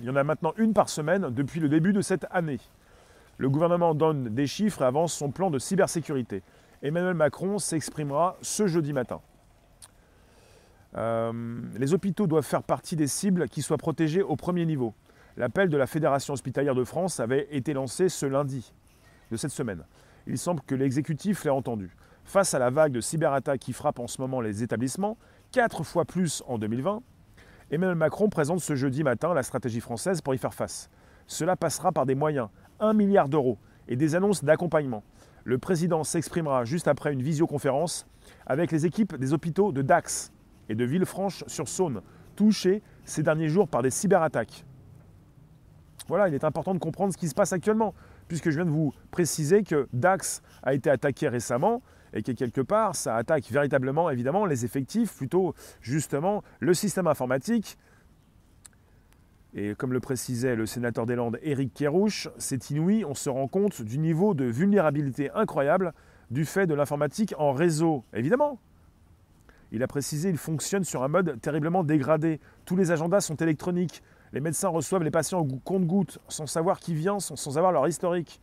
Il 0.00 0.06
y 0.06 0.10
en 0.10 0.16
a 0.16 0.24
maintenant 0.24 0.52
une 0.56 0.72
par 0.72 0.88
semaine 0.88 1.30
depuis 1.30 1.60
le 1.60 1.68
début 1.68 1.92
de 1.92 2.00
cette 2.00 2.26
année. 2.32 2.58
Le 3.38 3.48
gouvernement 3.48 3.94
donne 3.94 4.34
des 4.34 4.48
chiffres 4.48 4.82
et 4.82 4.84
avance 4.84 5.14
son 5.14 5.30
plan 5.30 5.48
de 5.48 5.60
cybersécurité. 5.60 6.42
Emmanuel 6.82 7.14
Macron 7.14 7.60
s'exprimera 7.60 8.36
ce 8.42 8.66
jeudi 8.66 8.92
matin. 8.92 9.20
Euh, 10.96 11.60
les 11.78 11.94
hôpitaux 11.94 12.26
doivent 12.26 12.44
faire 12.44 12.64
partie 12.64 12.96
des 12.96 13.06
cibles 13.06 13.48
qui 13.48 13.62
soient 13.62 13.78
protégées 13.78 14.22
au 14.22 14.34
premier 14.34 14.66
niveau. 14.66 14.92
L'appel 15.36 15.68
de 15.68 15.76
la 15.76 15.86
Fédération 15.86 16.34
hospitalière 16.34 16.74
de 16.74 16.82
France 16.82 17.20
avait 17.20 17.46
été 17.52 17.74
lancé 17.74 18.08
ce 18.08 18.26
lundi 18.26 18.74
de 19.30 19.36
cette 19.36 19.52
semaine. 19.52 19.84
Il 20.26 20.36
semble 20.36 20.62
que 20.62 20.74
l'exécutif 20.74 21.44
l'ait 21.44 21.50
entendu. 21.50 21.94
Face 22.26 22.54
à 22.54 22.58
la 22.58 22.70
vague 22.70 22.90
de 22.90 23.00
cyberattaques 23.00 23.60
qui 23.60 23.72
frappe 23.72 24.00
en 24.00 24.08
ce 24.08 24.20
moment 24.20 24.40
les 24.40 24.64
établissements, 24.64 25.16
quatre 25.52 25.84
fois 25.84 26.04
plus 26.04 26.42
en 26.48 26.58
2020, 26.58 27.00
Emmanuel 27.70 27.94
Macron 27.94 28.28
présente 28.28 28.58
ce 28.58 28.74
jeudi 28.74 29.04
matin 29.04 29.32
la 29.32 29.44
stratégie 29.44 29.78
française 29.78 30.20
pour 30.20 30.34
y 30.34 30.38
faire 30.38 30.52
face. 30.52 30.90
Cela 31.28 31.54
passera 31.54 31.92
par 31.92 32.04
des 32.04 32.16
moyens, 32.16 32.48
1 32.80 32.94
milliard 32.94 33.28
d'euros, 33.28 33.58
et 33.86 33.94
des 33.94 34.16
annonces 34.16 34.42
d'accompagnement. 34.42 35.04
Le 35.44 35.58
président 35.58 36.02
s'exprimera 36.02 36.64
juste 36.64 36.88
après 36.88 37.12
une 37.12 37.22
visioconférence 37.22 38.08
avec 38.44 38.72
les 38.72 38.86
équipes 38.86 39.14
des 39.14 39.32
hôpitaux 39.32 39.70
de 39.70 39.82
Dax 39.82 40.32
et 40.68 40.74
de 40.74 40.84
Villefranche-sur-Saône, 40.84 42.02
touchés 42.34 42.82
ces 43.04 43.22
derniers 43.22 43.48
jours 43.48 43.68
par 43.68 43.82
des 43.82 43.90
cyberattaques. 43.90 44.64
Voilà, 46.08 46.26
il 46.26 46.34
est 46.34 46.44
important 46.44 46.74
de 46.74 46.80
comprendre 46.80 47.12
ce 47.12 47.18
qui 47.18 47.28
se 47.28 47.34
passe 47.36 47.52
actuellement, 47.52 47.94
puisque 48.26 48.50
je 48.50 48.56
viens 48.56 48.64
de 48.64 48.70
vous 48.70 48.92
préciser 49.12 49.62
que 49.62 49.88
Dax 49.92 50.42
a 50.64 50.74
été 50.74 50.90
attaqué 50.90 51.28
récemment 51.28 51.82
et 52.16 52.22
que 52.22 52.32
quelque 52.32 52.62
part, 52.62 52.96
ça 52.96 53.14
attaque 53.16 53.50
véritablement, 53.50 54.08
évidemment, 54.08 54.46
les 54.46 54.64
effectifs, 54.64 55.14
plutôt 55.14 55.54
justement 55.82 56.42
le 56.60 56.72
système 56.72 57.06
informatique. 57.06 57.76
Et 59.54 59.74
comme 59.74 59.92
le 59.92 60.00
précisait 60.00 60.56
le 60.56 60.66
sénateur 60.66 61.04
des 61.06 61.14
Landes, 61.14 61.38
Éric 61.42 61.74
Kérouche, 61.74 62.28
c'est 62.38 62.70
inouï, 62.70 63.04
on 63.04 63.14
se 63.14 63.28
rend 63.28 63.48
compte 63.48 63.82
du 63.82 63.98
niveau 63.98 64.34
de 64.34 64.44
vulnérabilité 64.44 65.30
incroyable 65.32 65.92
du 66.30 66.44
fait 66.44 66.66
de 66.66 66.74
l'informatique 66.74 67.34
en 67.38 67.52
réseau. 67.52 68.04
Évidemment, 68.14 68.58
il 69.70 69.82
a 69.82 69.86
précisé, 69.86 70.30
il 70.30 70.38
fonctionne 70.38 70.84
sur 70.84 71.02
un 71.02 71.08
mode 71.08 71.38
terriblement 71.40 71.84
dégradé. 71.84 72.40
Tous 72.64 72.76
les 72.76 72.92
agendas 72.92 73.20
sont 73.20 73.36
électroniques. 73.36 74.02
Les 74.32 74.40
médecins 74.40 74.68
reçoivent 74.68 75.02
les 75.02 75.10
patients 75.10 75.40
au 75.40 75.44
compte-gouttes, 75.44 76.18
sans 76.28 76.46
savoir 76.46 76.80
qui 76.80 76.94
vient, 76.94 77.20
sans 77.20 77.58
avoir 77.58 77.72
leur 77.72 77.86
historique. 77.86 78.40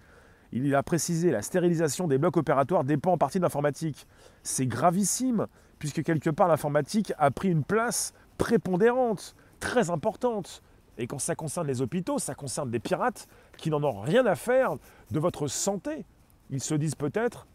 Il 0.56 0.76
a 0.76 0.84
précisé 0.84 1.32
la 1.32 1.42
stérilisation 1.42 2.08
des 2.08 2.20
blocs 2.20 2.38
opératoires 2.38 2.84
dépend 2.84 3.14
en 3.14 3.18
partie 3.18 3.40
de 3.40 3.44
l'informatique. 3.44 4.06
C'est 4.44 4.68
gravissime, 4.68 5.48
puisque 5.80 6.04
quelque 6.04 6.30
part 6.30 6.48
l'informatique 6.48 7.12
a 7.18 7.32
pris 7.32 7.50
une 7.50 7.64
place 7.64 8.14
prépondérante, 8.38 9.36
très 9.60 9.90
importante. 9.90 10.62
Et 11.00 11.08
quand 11.08 11.18
ça 11.18 11.34
concerne 11.34 11.66
les 11.66 11.82
hôpitaux, 11.82 12.20
ça 12.20 12.36
concerne 12.36 12.70
des 12.70 12.78
pirates 12.78 13.28
qui 13.58 13.72
n'en 13.72 13.84
ont 13.84 14.00
rien 14.00 14.28
à 14.28 14.36
faire 14.36 14.76
de 15.10 15.20
votre 15.20 15.48
santé. 15.48 16.06
Ils 16.52 16.62
se 16.62 16.76
disent 16.76 16.94
peut-être, 16.94 17.48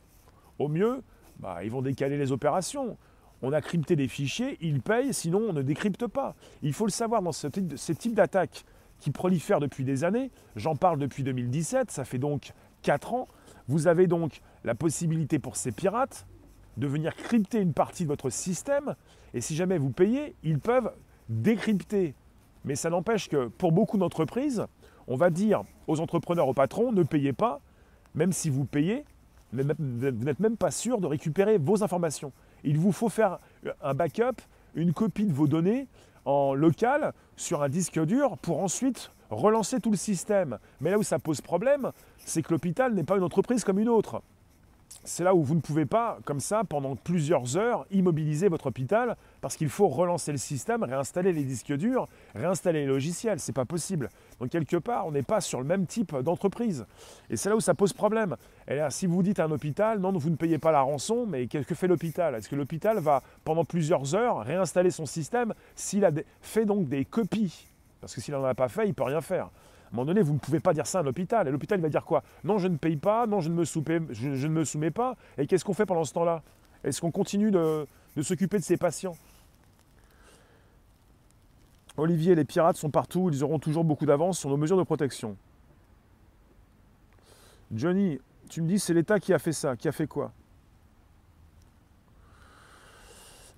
au 0.58 0.66
mieux, 0.66 1.04
bah, 1.38 1.62
ils 1.62 1.70
vont 1.70 1.82
décaler 1.82 2.18
les 2.18 2.32
opérations. 2.32 2.96
On 3.42 3.52
a 3.52 3.60
crypté 3.60 3.94
des 3.94 4.08
fichiers, 4.08 4.58
ils 4.60 4.82
payent, 4.82 5.14
sinon 5.14 5.46
on 5.50 5.52
ne 5.52 5.62
décrypte 5.62 6.08
pas. 6.08 6.34
Il 6.62 6.72
faut 6.72 6.84
le 6.84 6.90
savoir 6.90 7.22
dans 7.22 7.30
ce 7.30 7.46
type, 7.46 7.76
ces 7.76 7.94
types 7.94 8.14
d'attaques 8.14 8.64
qui 8.98 9.12
prolifèrent 9.12 9.60
depuis 9.60 9.84
des 9.84 10.02
années. 10.02 10.32
J'en 10.56 10.74
parle 10.74 10.98
depuis 10.98 11.22
2017, 11.22 11.92
ça 11.92 12.04
fait 12.04 12.18
donc 12.18 12.52
4 12.88 13.12
ans, 13.12 13.28
vous 13.66 13.86
avez 13.86 14.06
donc 14.06 14.40
la 14.64 14.74
possibilité 14.74 15.38
pour 15.38 15.56
ces 15.56 15.72
pirates 15.72 16.26
de 16.78 16.86
venir 16.86 17.14
crypter 17.14 17.60
une 17.60 17.74
partie 17.74 18.04
de 18.04 18.08
votre 18.08 18.30
système, 18.30 18.94
et 19.34 19.42
si 19.42 19.54
jamais 19.54 19.76
vous 19.76 19.90
payez, 19.90 20.34
ils 20.42 20.58
peuvent 20.58 20.90
décrypter. 21.28 22.14
Mais 22.64 22.76
ça 22.76 22.88
n'empêche 22.88 23.28
que 23.28 23.48
pour 23.48 23.72
beaucoup 23.72 23.98
d'entreprises, 23.98 24.64
on 25.06 25.16
va 25.16 25.28
dire 25.28 25.64
aux 25.86 26.00
entrepreneurs, 26.00 26.48
aux 26.48 26.54
patrons, 26.54 26.90
ne 26.90 27.02
payez 27.02 27.34
pas, 27.34 27.60
même 28.14 28.32
si 28.32 28.48
vous 28.48 28.64
payez, 28.64 29.04
vous 29.52 29.64
n'êtes 29.64 30.40
même 30.40 30.56
pas 30.56 30.70
sûr 30.70 30.98
de 30.98 31.06
récupérer 31.06 31.58
vos 31.58 31.84
informations. 31.84 32.32
Il 32.64 32.78
vous 32.78 32.92
faut 32.92 33.10
faire 33.10 33.38
un 33.82 33.92
backup, 33.92 34.40
une 34.74 34.94
copie 34.94 35.26
de 35.26 35.34
vos 35.34 35.46
données 35.46 35.88
en 36.24 36.54
local 36.54 37.12
sur 37.36 37.62
un 37.62 37.68
disque 37.68 38.02
dur 38.06 38.38
pour 38.38 38.62
ensuite 38.62 39.10
relancer 39.30 39.80
tout 39.80 39.90
le 39.90 39.96
système. 39.96 40.58
Mais 40.80 40.90
là 40.90 40.98
où 40.98 41.02
ça 41.02 41.18
pose 41.18 41.40
problème, 41.40 41.92
c'est 42.18 42.42
que 42.42 42.52
l'hôpital 42.52 42.94
n'est 42.94 43.04
pas 43.04 43.16
une 43.16 43.22
entreprise 43.22 43.64
comme 43.64 43.78
une 43.78 43.88
autre. 43.88 44.22
C'est 45.04 45.24
là 45.24 45.34
où 45.34 45.42
vous 45.42 45.54
ne 45.54 45.60
pouvez 45.60 45.86
pas, 45.86 46.18
comme 46.24 46.40
ça, 46.40 46.64
pendant 46.64 46.96
plusieurs 46.96 47.56
heures, 47.56 47.86
immobiliser 47.90 48.48
votre 48.48 48.66
hôpital 48.66 49.16
parce 49.40 49.56
qu'il 49.56 49.68
faut 49.68 49.88
relancer 49.88 50.32
le 50.32 50.38
système, 50.38 50.82
réinstaller 50.82 51.32
les 51.32 51.44
disques 51.44 51.72
durs, 51.72 52.08
réinstaller 52.34 52.80
les 52.80 52.86
logiciels. 52.86 53.38
C'est 53.38 53.52
pas 53.52 53.64
possible. 53.64 54.08
Donc 54.40 54.50
quelque 54.50 54.76
part, 54.76 55.06
on 55.06 55.12
n'est 55.12 55.22
pas 55.22 55.40
sur 55.40 55.60
le 55.60 55.66
même 55.66 55.86
type 55.86 56.16
d'entreprise. 56.16 56.86
Et 57.30 57.36
c'est 57.36 57.48
là 57.48 57.56
où 57.56 57.60
ça 57.60 57.74
pose 57.74 57.92
problème. 57.92 58.36
Et 58.66 58.76
là, 58.76 58.90
si 58.90 59.06
vous 59.06 59.22
dites 59.22 59.40
à 59.40 59.44
un 59.44 59.50
hôpital, 59.50 59.98
non, 59.98 60.12
vous 60.12 60.30
ne 60.30 60.36
payez 60.36 60.58
pas 60.58 60.72
la 60.72 60.80
rançon, 60.80 61.26
mais 61.26 61.46
qu'est-ce 61.46 61.66
que 61.66 61.74
fait 61.74 61.88
l'hôpital? 61.88 62.34
Est-ce 62.34 62.48
que 62.48 62.56
l'hôpital 62.56 62.98
va, 62.98 63.22
pendant 63.44 63.64
plusieurs 63.64 64.14
heures, 64.14 64.40
réinstaller 64.40 64.90
son 64.90 65.06
système 65.06 65.54
s'il 65.74 66.04
a 66.04 66.10
fait 66.40 66.64
donc 66.64 66.88
des 66.88 67.04
copies 67.04 67.68
Parce 68.00 68.14
que 68.14 68.20
s'il 68.20 68.34
n'en 68.34 68.44
a 68.44 68.54
pas 68.54 68.68
fait, 68.68 68.84
il 68.84 68.88
ne 68.88 68.92
peut 68.92 69.04
rien 69.04 69.20
faire. 69.20 69.44
À 69.44 69.94
un 69.94 69.96
moment 69.96 70.06
donné, 70.06 70.20
vous 70.20 70.34
ne 70.34 70.38
pouvez 70.38 70.60
pas 70.60 70.74
dire 70.74 70.86
ça 70.86 71.00
à 71.00 71.02
l'hôpital. 71.02 71.48
Et 71.48 71.50
l'hôpital 71.50 71.80
va 71.80 71.88
dire 71.88 72.04
quoi? 72.04 72.22
Non, 72.44 72.58
je 72.58 72.68
ne 72.68 72.76
paye 72.76 72.96
pas, 72.96 73.26
non, 73.26 73.40
je 73.40 73.48
ne 73.48 73.54
me, 73.54 73.64
soumets, 73.64 74.00
je, 74.10 74.46
ne 74.46 74.52
me 74.52 74.64
soumets 74.64 74.90
pas. 74.90 75.16
Et 75.38 75.46
qu'est-ce 75.46 75.64
qu'on 75.64 75.72
fait 75.72 75.86
pendant 75.86 76.04
ce 76.04 76.12
temps-là? 76.12 76.42
Est-ce 76.84 77.00
qu'on 77.00 77.10
continue 77.10 77.50
de, 77.50 77.86
s'occuper 78.20 78.58
de 78.58 78.64
ces 78.64 78.76
patients? 78.76 79.16
Olivier, 81.96 82.34
les 82.34 82.44
pirates 82.44 82.76
sont 82.76 82.90
partout, 82.90 83.28
ils 83.32 83.42
auront 83.42 83.58
toujours 83.58 83.82
beaucoup 83.82 84.06
d'avance 84.06 84.38
sur 84.38 84.50
nos 84.50 84.56
mesures 84.56 84.76
de 84.76 84.84
protection. 84.84 85.36
Johnny, 87.74 88.20
tu 88.48 88.62
me 88.62 88.68
dis 88.68 88.78
c'est 88.78 88.94
l'État 88.94 89.18
qui 89.18 89.32
a 89.32 89.38
fait 89.38 89.52
ça. 89.52 89.76
Qui 89.76 89.88
a 89.88 89.92
fait 89.92 90.06
quoi? 90.06 90.32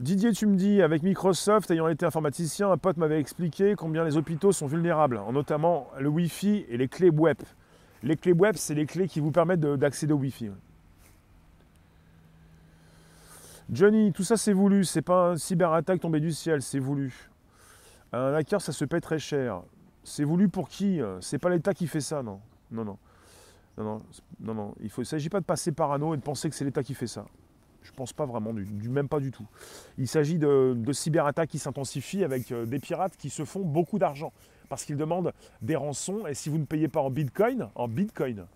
Didier, 0.01 0.33
tu 0.33 0.47
me 0.47 0.57
dis, 0.57 0.81
avec 0.81 1.03
Microsoft, 1.03 1.71
ayant 1.71 1.87
été 1.87 2.07
informaticien, 2.07 2.71
un 2.71 2.79
pote 2.79 2.97
m'avait 2.97 3.21
expliqué 3.21 3.75
combien 3.77 4.03
les 4.03 4.17
hôpitaux 4.17 4.51
sont 4.51 4.67
vulnérables, 4.67 5.21
notamment 5.31 5.89
le 5.99 6.09
Wi-Fi 6.09 6.65
et 6.71 6.79
les 6.79 6.89
clés 6.89 7.11
web. 7.11 7.37
Les 8.03 8.17
clés 8.17 8.33
web, 8.33 8.55
c'est 8.57 8.73
les 8.73 8.87
clés 8.87 9.09
qui 9.09 9.21
vous 9.21 9.31
permettent 9.31 9.61
d'accéder 9.61 10.15
au 10.15 10.17
Wi-Fi. 10.17 10.53
Johnny, 13.71 14.11
tout 14.13 14.25
ça 14.25 14.39
c'est 14.39 14.55
voulu, 14.55 14.87
c'est 14.87 15.03
pas 15.03 15.33
un 15.33 15.37
cyberattaque 15.37 16.01
tombé 16.01 16.19
du 16.19 16.33
ciel, 16.33 16.63
c'est 16.63 16.79
voulu. 16.79 17.31
Un 18.15 18.33
hacker, 18.33 18.63
ça 18.63 18.73
se 18.73 18.87
paie 18.87 19.03
très 19.03 19.19
cher. 19.19 19.61
C'est 20.03 20.25
voulu 20.25 20.49
pour 20.49 20.71
qui 20.71 20.99
C'est 21.21 21.39
pas 21.39 21.51
l'État 21.51 21.75
qui 21.75 21.87
fait 21.87 22.01
ça, 22.01 22.23
non. 22.23 22.41
Non, 22.71 22.87
non. 22.87 22.97
Non, 23.77 23.85
non, 23.85 24.03
non, 24.41 24.55
non. 24.55 24.75
Il 24.81 24.91
ne 24.97 25.05
s'agit 25.05 25.29
pas 25.29 25.41
de 25.41 25.45
passer 25.45 25.73
parano 25.73 26.15
et 26.15 26.17
de 26.17 26.23
penser 26.23 26.49
que 26.49 26.55
c'est 26.55 26.65
l'État 26.65 26.83
qui 26.83 26.95
fait 26.95 27.07
ça. 27.07 27.27
Je 27.83 27.93
pense 27.93 28.13
pas 28.13 28.27
vraiment, 28.27 28.53
du, 28.53 28.89
même 28.89 29.09
pas 29.09 29.21
du 29.21 29.31
tout. 29.31 29.47
Il 29.99 30.07
s'agit 30.07 30.39
de, 30.39 30.77
cyberattaques 30.93 31.51
qui 31.51 31.59
s'intensifient 31.59 32.25
avec 32.25 32.53
euh, 32.53 32.67
des 32.67 32.79
pirates 32.79 33.17
qui 33.17 33.31
se 33.31 33.45
font 33.45 33.61
beaucoup 33.61 33.99
d'argent. 33.99 34.33
parce 34.69 34.85
qu'ils 34.85 34.97
demandent 34.97 35.33
des 35.63 35.77
rançons. 35.77 36.27
Et 36.27 36.35
si 36.35 36.49
vous 36.49 36.59
ne 36.59 36.65
payez 36.65 36.89
pas 36.89 37.01
en 37.01 37.11
bitcoin, 37.11 37.69
en 37.75 37.89
bitcoin, 37.89 38.47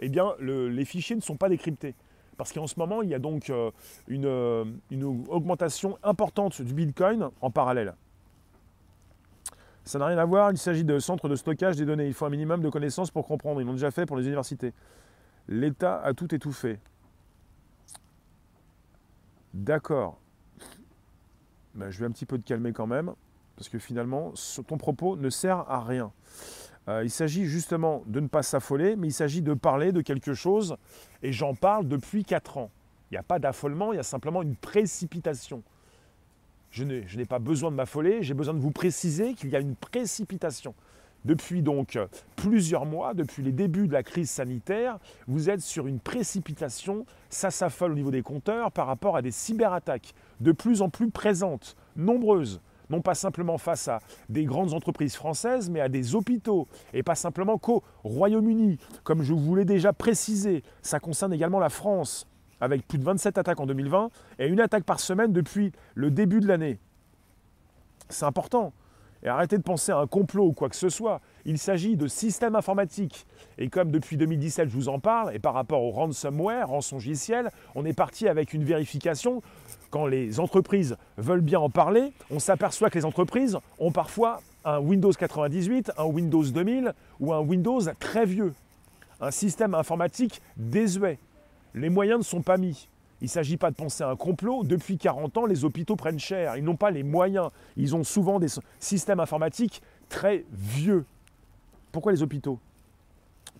eh 0.00 0.08
bien, 0.08 0.34
les 0.40 0.84
fichiers 0.84 1.16
ne 1.16 1.20
sont 1.20 1.36
pas 1.36 1.48
décryptés. 1.48 1.94
Parce 2.36 2.52
qu'en 2.52 2.66
ce 2.66 2.78
moment, 2.78 3.02
il 3.02 3.10
y 3.10 3.14
a 3.14 3.18
donc 3.18 3.50
euh, 3.50 3.70
euh, 4.10 4.64
une, 4.90 5.24
augmentation 5.28 5.98
importante 6.02 6.60
du 6.62 6.74
bitcoin 6.74 7.30
en 7.40 7.50
parallèle. 7.50 7.94
Ça 9.84 9.98
n'a 9.98 10.06
rien 10.06 10.18
à 10.18 10.24
voir, 10.24 10.50
il 10.50 10.58
s'agit 10.58 10.84
de 10.84 10.98
centres 10.98 11.28
de 11.28 11.36
stockage 11.36 11.76
des 11.76 11.84
données. 11.84 12.06
Il 12.06 12.14
faut 12.14 12.24
un 12.24 12.30
minimum 12.30 12.62
de 12.62 12.68
connaissances 12.68 13.10
pour 13.10 13.26
comprendre. 13.26 13.60
Ils 13.60 13.66
l'ont 13.66 13.72
déjà 13.74 13.90
fait 13.90 14.06
pour 14.06 14.16
les 14.16 14.24
universités. 14.24 14.72
L'État 15.48 16.00
a 16.00 16.14
tout 16.14 16.34
étouffé. 16.34 16.78
D'accord. 19.54 20.18
Ben, 21.74 21.90
je 21.90 21.98
vais 21.98 22.06
un 22.06 22.10
petit 22.10 22.26
peu 22.26 22.38
te 22.38 22.46
calmer 22.46 22.72
quand 22.72 22.86
même, 22.86 23.12
parce 23.56 23.68
que 23.68 23.78
finalement, 23.78 24.32
ton 24.66 24.78
propos 24.78 25.16
ne 25.16 25.30
sert 25.30 25.58
à 25.70 25.82
rien. 25.82 26.12
Euh, 26.88 27.04
il 27.04 27.10
s'agit 27.10 27.46
justement 27.46 28.02
de 28.06 28.20
ne 28.20 28.26
pas 28.26 28.42
s'affoler, 28.42 28.96
mais 28.96 29.08
il 29.08 29.12
s'agit 29.12 29.42
de 29.42 29.54
parler 29.54 29.92
de 29.92 30.00
quelque 30.00 30.34
chose, 30.34 30.76
et 31.22 31.32
j'en 31.32 31.54
parle 31.54 31.86
depuis 31.86 32.24
4 32.24 32.58
ans. 32.58 32.70
Il 33.10 33.14
n'y 33.14 33.18
a 33.18 33.22
pas 33.22 33.38
d'affolement, 33.38 33.92
il 33.92 33.96
y 33.96 34.00
a 34.00 34.04
simplement 34.04 34.42
une 34.42 34.56
précipitation. 34.56 35.62
Je 36.70 36.84
n'ai 36.84 37.26
pas 37.26 37.38
besoin 37.38 37.70
de 37.70 37.76
m'affoler, 37.76 38.22
j'ai 38.22 38.32
besoin 38.32 38.54
de 38.54 38.58
vous 38.58 38.70
préciser 38.70 39.34
qu'il 39.34 39.50
y 39.50 39.56
a 39.56 39.60
une 39.60 39.76
précipitation. 39.76 40.74
Depuis 41.24 41.62
donc 41.62 41.98
plusieurs 42.34 42.84
mois, 42.84 43.14
depuis 43.14 43.42
les 43.42 43.52
débuts 43.52 43.86
de 43.86 43.92
la 43.92 44.02
crise 44.02 44.30
sanitaire, 44.30 44.98
vous 45.28 45.50
êtes 45.50 45.60
sur 45.60 45.86
une 45.86 46.00
précipitation, 46.00 47.06
ça 47.30 47.50
s'affole 47.50 47.92
au 47.92 47.94
niveau 47.94 48.10
des 48.10 48.22
compteurs 48.22 48.72
par 48.72 48.88
rapport 48.88 49.16
à 49.16 49.22
des 49.22 49.30
cyberattaques 49.30 50.14
de 50.40 50.50
plus 50.50 50.82
en 50.82 50.88
plus 50.88 51.10
présentes, 51.10 51.76
nombreuses, 51.94 52.60
non 52.90 53.00
pas 53.00 53.14
simplement 53.14 53.56
face 53.56 53.86
à 53.86 54.00
des 54.28 54.44
grandes 54.44 54.74
entreprises 54.74 55.14
françaises, 55.14 55.70
mais 55.70 55.80
à 55.80 55.88
des 55.88 56.16
hôpitaux, 56.16 56.66
et 56.92 57.04
pas 57.04 57.14
simplement 57.14 57.56
qu'au 57.56 57.84
Royaume-Uni. 58.02 58.78
Comme 59.04 59.22
je 59.22 59.32
vous 59.32 59.54
l'ai 59.54 59.64
déjà 59.64 59.92
précisé, 59.92 60.64
ça 60.82 60.98
concerne 60.98 61.32
également 61.32 61.60
la 61.60 61.70
France, 61.70 62.26
avec 62.60 62.86
plus 62.86 62.98
de 62.98 63.04
27 63.04 63.38
attaques 63.38 63.60
en 63.60 63.66
2020, 63.66 64.10
et 64.40 64.48
une 64.48 64.60
attaque 64.60 64.84
par 64.84 64.98
semaine 64.98 65.32
depuis 65.32 65.72
le 65.94 66.10
début 66.10 66.40
de 66.40 66.48
l'année. 66.48 66.80
C'est 68.08 68.26
important. 68.26 68.72
Et 69.22 69.28
arrêtez 69.28 69.56
de 69.56 69.62
penser 69.62 69.92
à 69.92 69.98
un 69.98 70.06
complot 70.06 70.46
ou 70.46 70.52
quoi 70.52 70.68
que 70.68 70.76
ce 70.76 70.88
soit. 70.88 71.20
Il 71.44 71.58
s'agit 71.58 71.96
de 71.96 72.08
systèmes 72.08 72.56
informatiques. 72.56 73.26
Et 73.58 73.68
comme 73.68 73.90
depuis 73.90 74.16
2017, 74.16 74.68
je 74.68 74.74
vous 74.74 74.88
en 74.88 74.98
parle, 74.98 75.34
et 75.34 75.38
par 75.38 75.54
rapport 75.54 75.82
au 75.82 75.90
ransomware, 75.90 76.68
rançongiciel, 76.68 77.50
on 77.74 77.84
est 77.84 77.92
parti 77.92 78.26
avec 78.26 78.52
une 78.52 78.64
vérification. 78.64 79.42
Quand 79.90 80.06
les 80.06 80.40
entreprises 80.40 80.96
veulent 81.18 81.40
bien 81.40 81.60
en 81.60 81.70
parler, 81.70 82.12
on 82.30 82.38
s'aperçoit 82.38 82.90
que 82.90 82.98
les 82.98 83.04
entreprises 83.04 83.58
ont 83.78 83.92
parfois 83.92 84.40
un 84.64 84.78
Windows 84.78 85.12
98, 85.12 85.92
un 85.96 86.04
Windows 86.04 86.44
2000 86.44 86.92
ou 87.20 87.32
un 87.32 87.40
Windows 87.40 87.80
très 88.00 88.26
vieux. 88.26 88.54
Un 89.20 89.30
système 89.30 89.74
informatique 89.74 90.40
désuet. 90.56 91.18
Les 91.74 91.90
moyens 91.90 92.18
ne 92.18 92.24
sont 92.24 92.42
pas 92.42 92.56
mis. 92.56 92.88
Il 93.22 93.26
ne 93.26 93.30
s'agit 93.30 93.56
pas 93.56 93.70
de 93.70 93.76
penser 93.76 94.02
à 94.02 94.08
un 94.08 94.16
complot. 94.16 94.64
Depuis 94.64 94.98
40 94.98 95.38
ans, 95.38 95.46
les 95.46 95.64
hôpitaux 95.64 95.94
prennent 95.94 96.18
cher. 96.18 96.56
Ils 96.56 96.64
n'ont 96.64 96.74
pas 96.74 96.90
les 96.90 97.04
moyens. 97.04 97.50
Ils 97.76 97.94
ont 97.94 98.02
souvent 98.02 98.40
des 98.40 98.48
systèmes 98.80 99.20
informatiques 99.20 99.80
très 100.08 100.44
vieux. 100.50 101.04
Pourquoi 101.92 102.10
les 102.10 102.24
hôpitaux? 102.24 102.58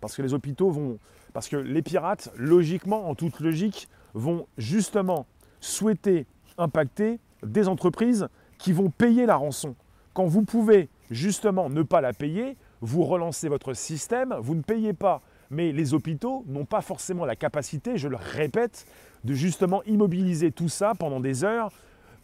Parce 0.00 0.16
que 0.16 0.22
les 0.22 0.34
hôpitaux 0.34 0.70
vont. 0.72 0.98
Parce 1.32 1.48
que 1.48 1.56
les 1.56 1.80
pirates, 1.80 2.32
logiquement, 2.36 3.08
en 3.08 3.14
toute 3.14 3.38
logique, 3.38 3.88
vont 4.14 4.48
justement 4.58 5.26
souhaiter 5.60 6.26
impacter 6.58 7.20
des 7.44 7.68
entreprises 7.68 8.26
qui 8.58 8.72
vont 8.72 8.90
payer 8.90 9.26
la 9.26 9.36
rançon. 9.36 9.76
Quand 10.12 10.26
vous 10.26 10.42
pouvez 10.42 10.88
justement 11.12 11.70
ne 11.70 11.82
pas 11.82 12.00
la 12.00 12.12
payer, 12.12 12.56
vous 12.80 13.04
relancez 13.04 13.48
votre 13.48 13.74
système, 13.74 14.34
vous 14.40 14.56
ne 14.56 14.62
payez 14.62 14.92
pas. 14.92 15.22
Mais 15.52 15.70
les 15.70 15.92
hôpitaux 15.92 16.44
n'ont 16.48 16.64
pas 16.64 16.80
forcément 16.80 17.26
la 17.26 17.36
capacité, 17.36 17.98
je 17.98 18.08
le 18.08 18.16
répète, 18.16 18.86
de 19.22 19.34
justement 19.34 19.82
immobiliser 19.84 20.50
tout 20.50 20.70
ça 20.70 20.94
pendant 20.98 21.20
des 21.20 21.44
heures 21.44 21.70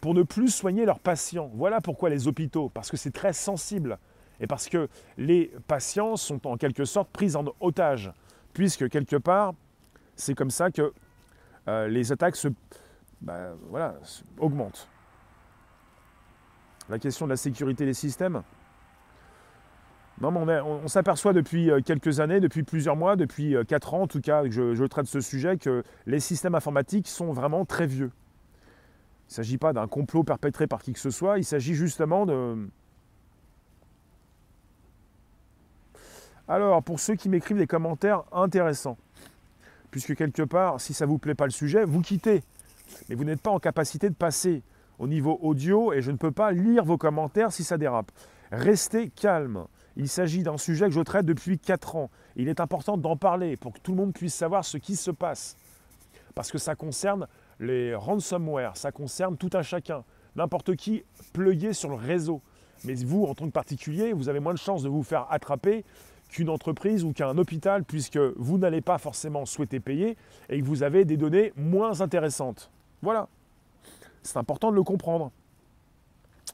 pour 0.01 0.15
ne 0.15 0.23
plus 0.23 0.49
soigner 0.49 0.83
leurs 0.83 0.99
patients. 0.99 1.51
Voilà 1.53 1.79
pourquoi 1.79 2.09
les 2.09 2.27
hôpitaux, 2.27 2.69
parce 2.73 2.89
que 2.89 2.97
c'est 2.97 3.11
très 3.11 3.33
sensible 3.33 3.99
et 4.39 4.47
parce 4.47 4.67
que 4.67 4.89
les 5.17 5.51
patients 5.67 6.15
sont 6.15 6.47
en 6.47 6.57
quelque 6.57 6.85
sorte 6.85 7.09
pris 7.11 7.35
en 7.35 7.45
otage, 7.59 8.11
puisque 8.53 8.89
quelque 8.89 9.17
part, 9.17 9.53
c'est 10.15 10.33
comme 10.33 10.49
ça 10.49 10.71
que 10.71 10.91
euh, 11.67 11.87
les 11.87 12.11
attaques 12.11 12.35
se, 12.35 12.47
bah, 13.21 13.51
voilà, 13.69 13.93
augmentent. 14.39 14.87
La 16.89 16.97
question 16.97 17.27
de 17.27 17.29
la 17.29 17.37
sécurité 17.37 17.85
des 17.85 17.93
systèmes, 17.93 18.41
non, 20.21 20.33
on, 20.35 20.87
s'aperçoit 20.89 21.31
depuis 21.31 21.71
euh, 21.71 21.79
quelques 21.79 22.19
années, 22.19 22.41
depuis 22.41 22.63
plusieurs 22.63 22.97
mois, 22.97 23.15
depuis 23.15 23.55
euh, 23.55 23.63
quatre 23.63 23.93
ans 23.93 24.01
en 24.01 24.07
tout 24.07 24.19
cas, 24.19 24.43
que 24.43 24.49
je, 24.51 24.83
traite 24.85 25.05
ce 25.05 25.21
sujet, 25.21 25.57
que 25.57 25.83
les 26.07 26.19
systèmes 26.19 26.55
informatiques 26.55 27.07
sont 27.07 27.31
vraiment 27.31 27.63
très 27.63 27.87
vieux. 27.87 28.11
Il 29.27 29.31
ne 29.31 29.33
s'agit 29.35 29.57
pas 29.57 29.71
d'un 29.71 29.87
complot 29.87 30.23
perpétré 30.23 30.67
par 30.67 30.81
qui 30.81 30.91
que 30.91 30.99
ce 30.99 31.09
soit, 31.09 31.37
il 31.37 31.45
s'agit 31.45 31.73
justement 31.73 32.25
de... 32.25 32.67
Alors, 36.49 36.83
pour 36.83 36.99
ceux 36.99 37.15
qui 37.15 37.29
m'écrivent 37.29 37.59
des 37.59 37.67
commentaires 37.67 38.23
intéressants, 38.33 38.97
puisque 39.91 40.15
quelque 40.15 40.41
part, 40.41 40.81
si 40.81 40.93
ça 40.93 41.05
ne 41.05 41.11
vous 41.11 41.19
plaît 41.19 41.35
pas 41.35 41.45
le 41.45 41.51
sujet, 41.51 41.85
vous 41.85 42.01
quittez. 42.01 42.43
Mais 43.07 43.15
vous 43.15 43.23
n'êtes 43.23 43.41
pas 43.41 43.51
en 43.51 43.59
capacité 43.59 44.09
de 44.09 44.15
passer 44.15 44.63
au 44.97 45.07
niveau 45.07 45.39
audio 45.41 45.93
et 45.93 46.01
je 46.01 46.11
ne 46.11 46.17
peux 46.17 46.31
pas 46.31 46.51
lire 46.51 46.83
vos 46.83 46.97
commentaires 46.97 47.53
si 47.53 47.63
ça 47.63 47.77
dérape. 47.77 48.11
Restez 48.51 49.09
calme. 49.09 49.65
Il 49.99 50.07
s'agit 50.07 50.43
d'un 50.43 50.57
sujet 50.57 50.85
que 50.85 50.93
je 50.93 51.01
traite 51.01 51.25
depuis 51.25 51.59
4 51.59 51.97
ans. 51.97 52.09
Il 52.37 52.47
est 52.47 52.61
important 52.61 52.95
d'en 52.95 53.17
parler 53.17 53.57
pour 53.57 53.73
que 53.73 53.79
tout 53.79 53.91
le 53.91 53.97
monde 53.97 54.13
puisse 54.13 54.33
savoir 54.33 54.63
ce 54.63 54.77
qui 54.77 54.95
se 54.95 55.11
passe. 55.11 55.57
Parce 56.35 56.53
que 56.53 56.57
ça 56.57 56.73
concerne 56.73 57.27
les 57.59 57.93
ransomware, 57.93 58.77
ça 58.77 58.93
concerne 58.93 59.35
tout 59.35 59.49
un 59.51 59.61
chacun. 59.61 60.05
N'importe 60.37 60.77
qui 60.77 61.03
plugué 61.33 61.73
sur 61.73 61.89
le 61.89 61.95
réseau. 61.95 62.41
Mais 62.85 62.93
vous, 62.93 63.25
en 63.25 63.35
tant 63.35 63.45
que 63.45 63.51
particulier, 63.51 64.13
vous 64.13 64.29
avez 64.29 64.39
moins 64.39 64.53
de 64.53 64.57
chances 64.57 64.83
de 64.83 64.89
vous 64.89 65.03
faire 65.03 65.27
attraper 65.29 65.83
qu'une 66.29 66.47
entreprise 66.47 67.03
ou 67.03 67.11
qu'un 67.11 67.37
hôpital, 67.37 67.83
puisque 67.83 68.19
vous 68.37 68.57
n'allez 68.57 68.79
pas 68.79 68.99
forcément 68.99 69.45
souhaiter 69.45 69.81
payer 69.81 70.15
et 70.47 70.61
que 70.61 70.65
vous 70.65 70.81
avez 70.81 71.03
des 71.03 71.17
données 71.17 71.51
moins 71.57 71.99
intéressantes. 71.99 72.71
Voilà. 73.01 73.27
C'est 74.23 74.37
important 74.37 74.71
de 74.71 74.77
le 74.77 74.83
comprendre. 74.83 75.33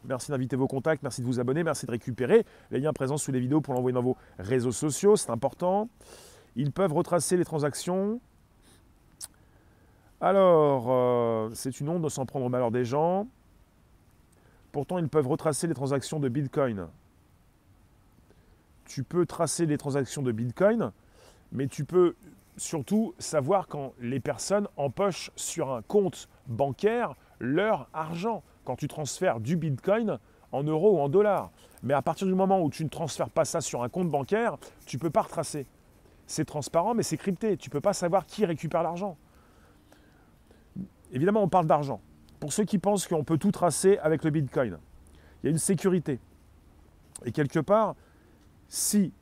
Merci 0.08 0.32
d'inviter 0.32 0.56
vos 0.56 0.68
contacts, 0.68 1.02
merci 1.02 1.22
de 1.22 1.26
vous 1.26 1.40
abonner, 1.40 1.64
merci 1.64 1.86
de 1.86 1.92
récupérer 1.92 2.46
les 2.70 2.80
liens 2.80 2.94
présents 2.94 3.18
sous 3.18 3.32
les 3.32 3.40
vidéos 3.40 3.62
pour 3.62 3.74
l'envoyer 3.74 3.94
dans 3.94 4.04
vos 4.04 4.18
réseaux 4.38 4.72
sociaux, 4.72 5.16
c'est 5.16 5.32
important. 5.32 5.90
Ils 6.56 6.72
peuvent 6.72 6.94
retracer 6.94 7.38
les 7.38 7.46
transactions. 7.46 8.20
Alors, 10.22 10.86
euh, 10.90 11.50
c'est 11.54 11.80
une 11.80 11.90
honte 11.90 12.02
de 12.02 12.10
s'en 12.10 12.26
prendre 12.26 12.46
au 12.46 12.50
malheur 12.50 12.72
des 12.72 12.86
gens. 12.86 13.28
Pourtant, 14.72 14.98
ils 15.00 15.10
peuvent 15.10 15.28
retracer 15.28 15.68
les 15.68 15.74
transactions 15.74 16.20
de 16.20 16.30
Bitcoin. 16.30 16.88
Tu 18.86 19.04
peux 19.04 19.26
tracer 19.26 19.66
les 19.66 19.78
transactions 19.78 20.22
de 20.22 20.32
Bitcoin, 20.32 20.92
mais 21.52 21.68
tu 21.68 21.84
peux 21.84 22.16
surtout 22.58 23.14
savoir 23.18 23.68
quand 23.68 23.94
les 24.00 24.20
personnes 24.20 24.68
empochent 24.78 25.32
sur 25.36 25.74
un 25.74 25.82
compte 25.82 26.30
bancaire 26.48 27.16
leur 27.40 27.90
argent 27.94 28.44
quand 28.66 28.76
tu 28.76 28.88
transfères 28.88 29.40
du 29.40 29.56
Bitcoin 29.56 30.20
en 30.52 30.64
euros 30.64 30.98
ou 30.98 31.00
en 31.00 31.10
dollars. 31.10 31.52
Mais 31.84 31.94
à 31.94 32.02
partir 32.02 32.28
du 32.28 32.34
moment 32.34 32.62
où 32.62 32.70
tu 32.70 32.84
ne 32.84 32.90
transfères 32.90 33.30
pas 33.30 33.46
ça 33.46 33.62
sur 33.62 33.84
un 33.84 33.90
compte 33.90 34.10
bancaire, 34.10 34.58
tu 34.86 34.98
ne 34.98 35.02
peux 35.02 35.10
pas 35.10 35.22
retracer. 35.22 35.66
C'est 36.28 36.46
transparent, 36.46 36.94
mais 36.94 37.04
c'est 37.04 37.18
crypté. 37.18 37.56
Tu 37.58 37.70
ne 37.70 37.72
peux 37.72 37.82
pas 37.82 37.94
savoir 37.94 38.26
qui 38.26 38.46
récupère 38.46 38.84
l'argent. 38.84 39.18
Évidemment, 41.12 41.44
on 41.44 41.50
parle 41.50 41.68
d'argent. 41.68 42.02
Pour 42.40 42.52
ceux 42.52 42.66
qui 42.66 42.80
pensent 42.80 43.08
qu'on 43.08 43.24
peut 43.24 43.38
tout 43.38 43.52
tracer 43.52 43.98
avec 44.00 44.24
le 44.24 44.32
Bitcoin, 44.32 44.78
il 45.42 45.46
y 45.46 45.48
a 45.48 45.52
une 45.52 45.60
sécurité. 45.60 46.20
Et 47.24 47.32
quelque 47.32 47.60
part, 47.60 47.96
si 48.68 49.14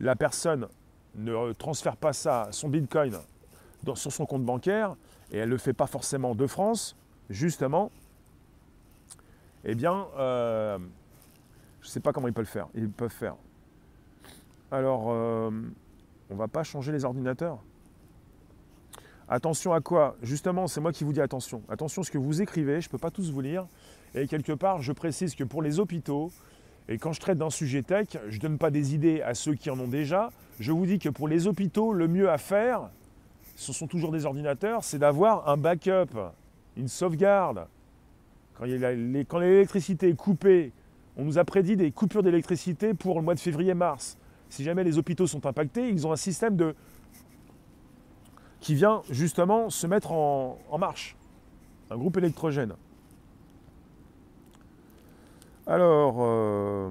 la 0.00 0.16
personne 0.16 0.68
ne 1.14 1.52
transfère 1.52 1.96
pas 1.96 2.12
ça, 2.12 2.48
son 2.50 2.68
Bitcoin, 2.68 3.16
sur 3.94 4.12
son 4.12 4.26
compte 4.26 4.44
bancaire, 4.44 4.96
et 5.30 5.38
elle 5.38 5.48
ne 5.48 5.54
le 5.54 5.58
fait 5.58 5.72
pas 5.72 5.86
forcément 5.86 6.34
de 6.34 6.46
France, 6.46 6.96
justement, 7.30 7.90
eh 9.64 9.74
bien, 9.74 10.06
euh, 10.18 10.78
je 11.80 11.88
ne 11.88 11.90
sais 11.90 12.00
pas 12.00 12.12
comment 12.12 12.28
ils 12.28 12.34
peuvent 12.34 12.44
le 12.44 12.50
faire. 12.50 12.68
Ils 12.74 12.90
peuvent 12.90 13.10
faire. 13.10 13.36
Alors, 14.70 15.06
euh, 15.08 15.50
on 16.30 16.34
ne 16.34 16.38
va 16.38 16.48
pas 16.48 16.62
changer 16.62 16.92
les 16.92 17.04
ordinateurs. 17.04 17.58
Attention 19.28 19.72
à 19.72 19.80
quoi? 19.80 20.16
Justement, 20.22 20.68
c'est 20.68 20.80
moi 20.80 20.92
qui 20.92 21.02
vous 21.02 21.12
dis 21.12 21.20
attention. 21.20 21.62
Attention 21.68 22.02
à 22.02 22.04
ce 22.04 22.10
que 22.10 22.18
vous 22.18 22.42
écrivez, 22.42 22.80
je 22.80 22.88
ne 22.88 22.90
peux 22.90 22.98
pas 22.98 23.10
tous 23.10 23.32
vous 23.32 23.40
lire. 23.40 23.66
Et 24.14 24.28
quelque 24.28 24.52
part, 24.52 24.82
je 24.82 24.92
précise 24.92 25.34
que 25.34 25.42
pour 25.42 25.62
les 25.62 25.80
hôpitaux, 25.80 26.30
et 26.88 26.98
quand 26.98 27.12
je 27.12 27.20
traite 27.20 27.38
d'un 27.38 27.50
sujet 27.50 27.82
tech, 27.82 28.08
je 28.28 28.36
ne 28.36 28.40
donne 28.40 28.58
pas 28.58 28.70
des 28.70 28.94
idées 28.94 29.20
à 29.22 29.34
ceux 29.34 29.54
qui 29.54 29.68
en 29.70 29.78
ont 29.80 29.88
déjà. 29.88 30.30
Je 30.60 30.70
vous 30.70 30.86
dis 30.86 31.00
que 31.00 31.08
pour 31.08 31.26
les 31.26 31.48
hôpitaux, 31.48 31.92
le 31.92 32.06
mieux 32.06 32.30
à 32.30 32.38
faire, 32.38 32.88
ce 33.56 33.72
sont 33.72 33.88
toujours 33.88 34.12
des 34.12 34.26
ordinateurs, 34.26 34.84
c'est 34.84 34.98
d'avoir 34.98 35.48
un 35.48 35.56
backup 35.56 36.30
une 36.76 36.88
sauvegarde. 36.88 37.66
Quand 38.58 39.38
l'électricité 39.38 40.08
est 40.08 40.16
coupée 40.16 40.72
On 41.16 41.24
nous 41.24 41.38
a 41.38 41.44
prédit 41.44 41.76
des 41.76 41.90
coupures 41.90 42.22
d'électricité 42.22 42.94
pour 42.94 43.16
le 43.16 43.22
mois 43.22 43.34
de 43.34 43.40
février-mars. 43.40 44.18
Si 44.48 44.64
jamais 44.64 44.84
les 44.84 44.98
hôpitaux 44.98 45.26
sont 45.26 45.44
impactés, 45.46 45.88
ils 45.88 46.06
ont 46.06 46.12
un 46.12 46.16
système 46.16 46.56
qui 48.60 48.74
vient 48.74 49.02
justement 49.10 49.70
se 49.70 49.86
mettre 49.86 50.12
en, 50.12 50.58
marche. 50.78 51.16
Un 51.90 51.96
groupe 51.96 52.16
électrogène. 52.16 52.74
Alors, 55.66 56.16
euh, 56.20 56.90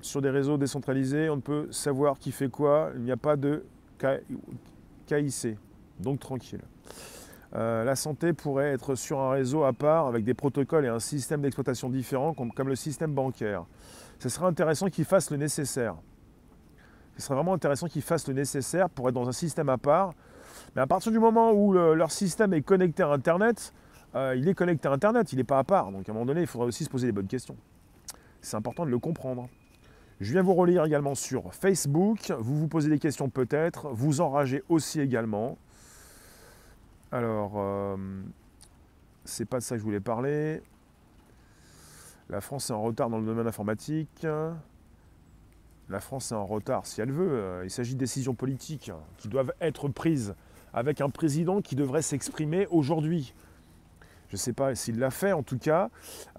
sur 0.00 0.22
des 0.22 0.30
réseaux 0.30 0.56
décentralisés, 0.56 1.28
on 1.28 1.36
ne 1.36 1.40
peut 1.40 1.68
savoir 1.70 2.18
qui 2.18 2.32
fait 2.32 2.48
quoi. 2.48 2.90
Il 2.96 3.02
n'y 3.02 3.12
a 3.12 3.16
pas 3.16 3.36
de 3.36 3.64
KIC. 5.06 5.56
Donc 6.00 6.20
tranquille. 6.20 6.62
Euh, 7.56 7.84
la 7.84 7.94
santé 7.94 8.32
pourrait 8.32 8.72
être 8.72 8.96
sur 8.96 9.20
un 9.20 9.30
réseau 9.30 9.62
à 9.62 9.72
part 9.72 10.08
avec 10.08 10.24
des 10.24 10.34
protocoles 10.34 10.86
et 10.86 10.88
un 10.88 10.98
système 10.98 11.40
d'exploitation 11.40 11.88
différent 11.88 12.34
comme, 12.34 12.68
le 12.68 12.74
système 12.74 13.14
bancaire. 13.14 13.64
Ce 14.18 14.28
serait 14.28 14.46
intéressant 14.46 14.88
qu'ils 14.88 15.04
fassent 15.04 15.30
le 15.30 15.36
nécessaire. 15.36 15.94
Ce 17.16 17.22
serait 17.22 17.36
vraiment 17.36 17.54
intéressant 17.54 17.86
qu'ils 17.86 18.02
fassent 18.02 18.26
le 18.26 18.34
nécessaire 18.34 18.90
pour 18.90 19.08
être 19.08 19.14
dans 19.14 19.28
un 19.28 19.32
système 19.32 19.68
à 19.68 19.78
part. 19.78 20.14
Mais 20.74 20.82
à 20.82 20.86
partir 20.86 21.12
du 21.12 21.20
moment 21.20 21.52
où 21.52 21.72
leur 21.72 22.10
système 22.10 22.52
est 22.54 22.62
connecté 22.62 23.04
à 23.04 23.10
Internet, 23.10 23.72
euh, 24.16 24.34
il 24.36 24.48
est 24.48 24.54
connecté 24.54 24.88
à 24.88 24.92
Internet, 24.92 25.32
il 25.32 25.36
n'est 25.36 25.44
pas 25.44 25.58
à 25.58 25.64
part. 25.64 25.92
Donc 25.92 26.08
à 26.08 26.12
un 26.12 26.14
moment 26.14 26.26
donné, 26.26 26.40
il 26.40 26.46
faudrait 26.48 26.68
aussi 26.68 26.84
se 26.84 26.90
poser 26.90 27.06
les 27.06 27.12
bonnes 27.12 27.28
questions. 27.28 27.56
C'est 28.40 28.56
important 28.56 28.84
de 28.84 28.90
le 28.90 28.98
comprendre. 28.98 29.48
Je 30.20 30.32
viens 30.32 30.42
vous 30.42 30.54
relire 30.54 30.84
également 30.84 31.14
sur 31.14 31.54
Facebook. 31.54 32.32
Vous 32.38 32.56
vous 32.56 32.68
posez 32.68 32.88
des 32.88 32.98
questions 32.98 33.28
peut-être. 33.28 33.88
Vous 33.92 34.20
enragez 34.20 34.62
aussi 34.68 35.00
également. 35.00 35.56
Alors, 37.14 37.52
euh, 37.58 37.96
c'est 39.24 39.44
pas 39.44 39.58
de 39.58 39.62
ça 39.62 39.76
que 39.76 39.78
je 39.78 39.84
voulais 39.84 40.00
parler. 40.00 40.60
La 42.28 42.40
France 42.40 42.70
est 42.70 42.72
en 42.72 42.82
retard 42.82 43.08
dans 43.08 43.20
le 43.20 43.24
domaine 43.24 43.46
informatique. 43.46 44.26
La 45.88 46.00
France 46.00 46.32
est 46.32 46.34
en 46.34 46.44
retard 46.44 46.86
si 46.86 47.00
elle 47.00 47.12
veut. 47.12 47.60
Il 47.62 47.70
s'agit 47.70 47.94
de 47.94 48.00
décisions 48.00 48.34
politiques 48.34 48.90
qui 49.18 49.28
doivent 49.28 49.52
être 49.60 49.86
prises 49.86 50.34
avec 50.72 51.00
un 51.00 51.08
président 51.08 51.62
qui 51.62 51.76
devrait 51.76 52.02
s'exprimer 52.02 52.66
aujourd'hui. 52.66 53.32
Je 54.26 54.34
ne 54.34 54.38
sais 54.38 54.52
pas 54.52 54.74
s'il 54.74 54.98
l'a 54.98 55.10
fait, 55.10 55.30
en 55.30 55.44
tout 55.44 55.58
cas, 55.58 55.90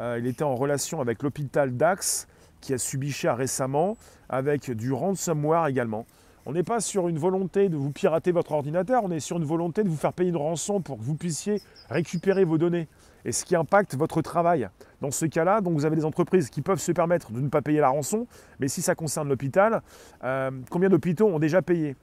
euh, 0.02 0.18
il 0.20 0.28
était 0.28 0.44
en 0.44 0.56
relation 0.56 1.00
avec 1.00 1.24
l'hôpital 1.24 1.78
Dax 1.78 2.28
qui 2.60 2.74
a 2.74 2.78
subi 2.78 3.14
cher 3.14 3.38
récemment, 3.38 3.96
avec 4.28 4.72
du 4.72 4.92
ransomware 4.92 5.68
également. 5.68 6.06
On 6.48 6.52
n'est 6.52 6.64
pas 6.64 6.80
sur 6.80 7.08
une 7.08 7.18
volonté 7.18 7.70
de 7.70 7.76
vous 7.76 7.92
pirater 7.92 8.32
votre 8.32 8.52
ordinateur, 8.52 9.04
on 9.04 9.10
est 9.10 9.20
sur 9.20 9.38
une 9.38 9.46
volonté 9.46 9.84
de 9.84 9.90
vous 9.90 9.96
faire 9.96 10.14
payer 10.14 10.30
une 10.30 10.38
rançon 10.38 10.80
pour 10.80 10.98
que 10.98 11.04
vous 11.04 11.16
puissiez 11.16 11.60
récupérer 11.90 12.44
vos 12.44 12.60
données. 12.60 12.88
Et 13.26 13.32
ce 13.32 13.44
qui 13.44 13.56
impacte 13.56 13.96
votre 13.96 14.22
travail. 14.22 14.70
Dans 15.02 15.10
ce 15.10 15.26
cas-là, 15.26 15.60
donc 15.62 15.74
vous 15.74 15.86
avez 15.86 15.96
des 15.96 16.06
entreprises 16.06 16.52
qui 16.52 16.62
peuvent 16.62 16.80
se 16.80 16.92
permettre 16.92 17.32
de 17.32 17.42
ne 17.42 17.50
pas 17.50 17.64
payer 17.64 17.80
la 17.80 17.90
rançon, 17.90 18.28
mais 18.60 18.68
si 18.68 18.84
ça 18.84 18.94
concerne 18.94 19.28
l'hôpital, 19.28 19.82
euh, 20.24 20.52
combien 20.70 20.90
d'hôpitaux 20.90 21.26
ont 21.26 21.40
déjà 21.40 21.64
payé? 21.64 21.96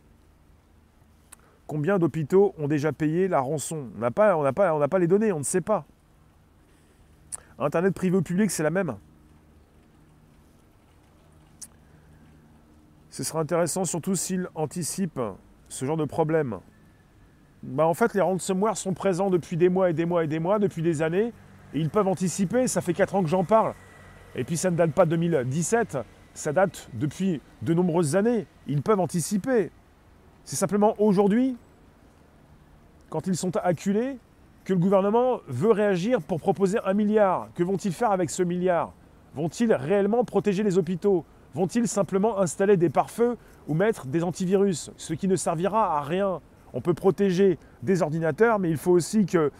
Combien 1.68 2.00
d'hôpitaux 2.00 2.52
ont 2.58 2.66
déjà 2.66 2.92
payé 2.92 3.28
la 3.28 3.38
rançon? 3.38 3.90
On 3.96 4.00
n'a 4.00 4.10
pas, 4.10 4.98
les 4.98 5.06
données, 5.06 5.30
on 5.30 5.38
ne 5.38 5.44
sait 5.44 5.60
pas. 5.60 5.84
Internet 7.60 7.94
privé 7.94 8.16
ou 8.16 8.22
public, 8.22 8.50
c'est 8.50 8.64
la 8.64 8.70
même. 8.70 8.96
Ce 13.12 13.22
sera 13.24 13.40
intéressant 13.40 13.84
surtout 13.84 14.16
s'il 14.16 14.48
anticipe 14.54 15.20
ce 15.68 15.84
genre 15.84 15.98
de 15.98 16.06
problème. 16.06 16.60
Bah 17.62 17.86
en 17.86 17.92
fait, 17.92 18.14
les 18.14 18.22
ransomware 18.22 18.78
sont 18.78 18.94
présents 18.94 19.28
depuis 19.28 19.58
des 19.58 19.68
mois 19.68 19.90
et 19.90 19.92
des 19.92 20.06
mois 20.06 20.24
et 20.24 20.26
des 20.26 20.38
mois, 20.38 20.58
depuis 20.58 20.80
des 20.80 21.02
années, 21.02 21.34
et 21.74 21.78
ils 21.78 21.90
peuvent 21.90 22.08
anticiper. 22.08 22.66
Ça 22.68 22.80
fait 22.80 22.94
4 22.94 23.14
ans 23.14 23.22
que 23.22 23.28
j'en 23.28 23.44
parle. 23.44 23.74
Et 24.34 24.44
puis 24.44 24.56
ça 24.56 24.70
ne 24.70 24.76
date 24.76 24.92
pas 24.92 25.04
de 25.04 25.10
2017, 25.10 25.98
ça 26.32 26.52
date 26.54 26.88
depuis 26.94 27.42
de 27.60 27.74
nombreuses 27.74 28.16
années. 28.16 28.46
Ils 28.66 28.80
peuvent 28.80 29.00
anticiper. 29.00 29.70
C'est 30.44 30.56
simplement 30.56 30.94
aujourd'hui, 30.98 31.58
quand 33.10 33.26
ils 33.26 33.36
sont 33.36 33.54
acculés, 33.58 34.16
que 34.64 34.72
le 34.72 34.78
gouvernement 34.78 35.40
veut 35.48 35.72
réagir 35.72 36.22
pour 36.22 36.40
proposer 36.40 36.78
un 36.82 36.94
milliard. 36.94 37.50
Que 37.56 37.62
vont-ils 37.62 37.92
faire 37.92 38.10
avec 38.10 38.30
ce 38.30 38.42
milliard? 38.42 38.94
Vont-ils 39.34 39.74
réellement 39.74 40.24
protéger 40.24 40.62
les 40.62 40.78
hôpitaux? 40.78 41.26
Vont-ils 41.54 41.86
simplement 41.86 42.38
installer 42.38 42.76
des 42.76 42.88
pare-feux 42.88 43.36
ou 43.68 43.74
mettre 43.74 44.06
des 44.06 44.24
antivirus 44.24 44.90
Ce 44.96 45.12
qui 45.14 45.28
ne 45.28 45.36
servira 45.36 45.98
à 45.98 46.02
rien? 46.02 46.40
On 46.72 46.80
peut 46.80 46.94
protéger 46.94 47.58
des 47.82 48.02
ordinateurs, 48.02 48.58
mais 48.58 48.70
il 48.70 48.78
faut 48.78 48.92
aussi 48.92 49.26
qu'il 49.26 49.50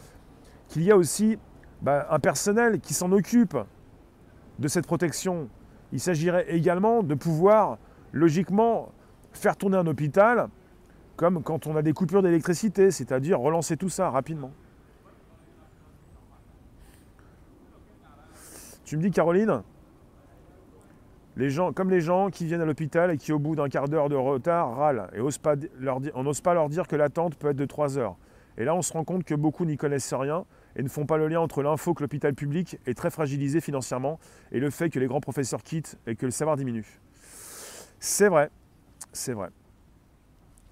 y 0.76 0.88
ait 0.88 0.94
aussi 0.94 1.38
bah, 1.83 2.07
un 2.11 2.18
personnel 2.18 2.81
qui 2.81 2.94
s'en 2.94 3.12
occupe 3.12 3.57
de 4.59 4.68
cette 4.68 4.87
protection. 4.87 5.48
Il 5.92 6.00
s'agirait 6.00 6.46
également 6.48 7.02
de 7.02 7.14
pouvoir 7.14 7.78
logiquement 8.12 8.92
faire 9.33 9.57
tourner 9.57 9.76
un 9.76 9.87
hôpital 9.87 10.48
comme 11.16 11.42
quand 11.42 11.66
on 11.66 11.76
a 11.76 11.83
des 11.83 11.92
coupures 11.92 12.22
d'électricité, 12.22 12.90
c'est-à-dire 12.90 13.38
relancer 13.38 13.76
tout 13.76 13.90
ça 13.90 14.11
rapidement. 14.11 14.52
Tu 18.85 18.96
me 18.96 19.02
dis 19.02 19.11
Caroline, 19.11 19.62
les 21.37 21.51
gens, 21.51 21.73
comme 21.73 21.90
les 21.90 22.01
gens 22.01 22.31
qui 22.31 22.45
viennent 22.45 22.61
à 22.61 22.66
l'hôpital 22.66 23.11
et 23.11 23.16
qui, 23.16 23.33
au 23.33 23.38
bout 23.38 23.57
d'un 23.57 23.68
quart 23.68 23.88
d'heure 23.88 24.09
de 24.09 24.16
retard, 24.16 24.77
râlent. 24.77 25.09
Et 25.14 25.21
on 25.21 26.23
n'ose 26.23 26.40
pas 26.40 26.55
leur 26.55 26.68
dire 26.68 26.87
que 26.87 26.97
l'attente 26.97 27.37
peut 27.37 27.49
être 27.51 27.57
de 27.57 27.64
3 27.64 27.99
heures. 27.99 28.16
Et 28.59 28.64
là, 28.64 28.75
on 28.75 28.83
se 28.83 28.92
rend 28.92 29.05
compte 29.05 29.25
que 29.25 29.35
beaucoup 29.35 29.64
n'y 29.64 29.79
connaissent 29.79 30.12
rien 30.12 30.45
et 30.77 30.83
ne 30.83 30.88
font 30.88 31.07
pas 31.07 31.16
le 31.16 31.29
lien 31.29 31.40
entre 31.40 31.62
l'info 31.62 31.95
que 31.95 32.03
l'hôpital 32.03 32.35
public 32.35 32.79
est 32.87 32.95
très 32.95 33.11
fragilisé 33.11 33.62
financièrement 33.62 34.18
et 34.51 34.61
le 34.61 34.68
fait 34.68 34.90
que 34.90 34.99
les 34.99 35.07
grands 35.07 35.21
professeurs 35.21 35.62
quittent 35.62 35.99
et 36.07 36.16
que 36.16 36.27
le 36.27 36.33
savoir 36.33 36.57
diminue. 36.57 37.01
C'est 37.99 38.29
vrai, 38.29 38.51
c'est 39.12 39.33
vrai. 39.33 39.49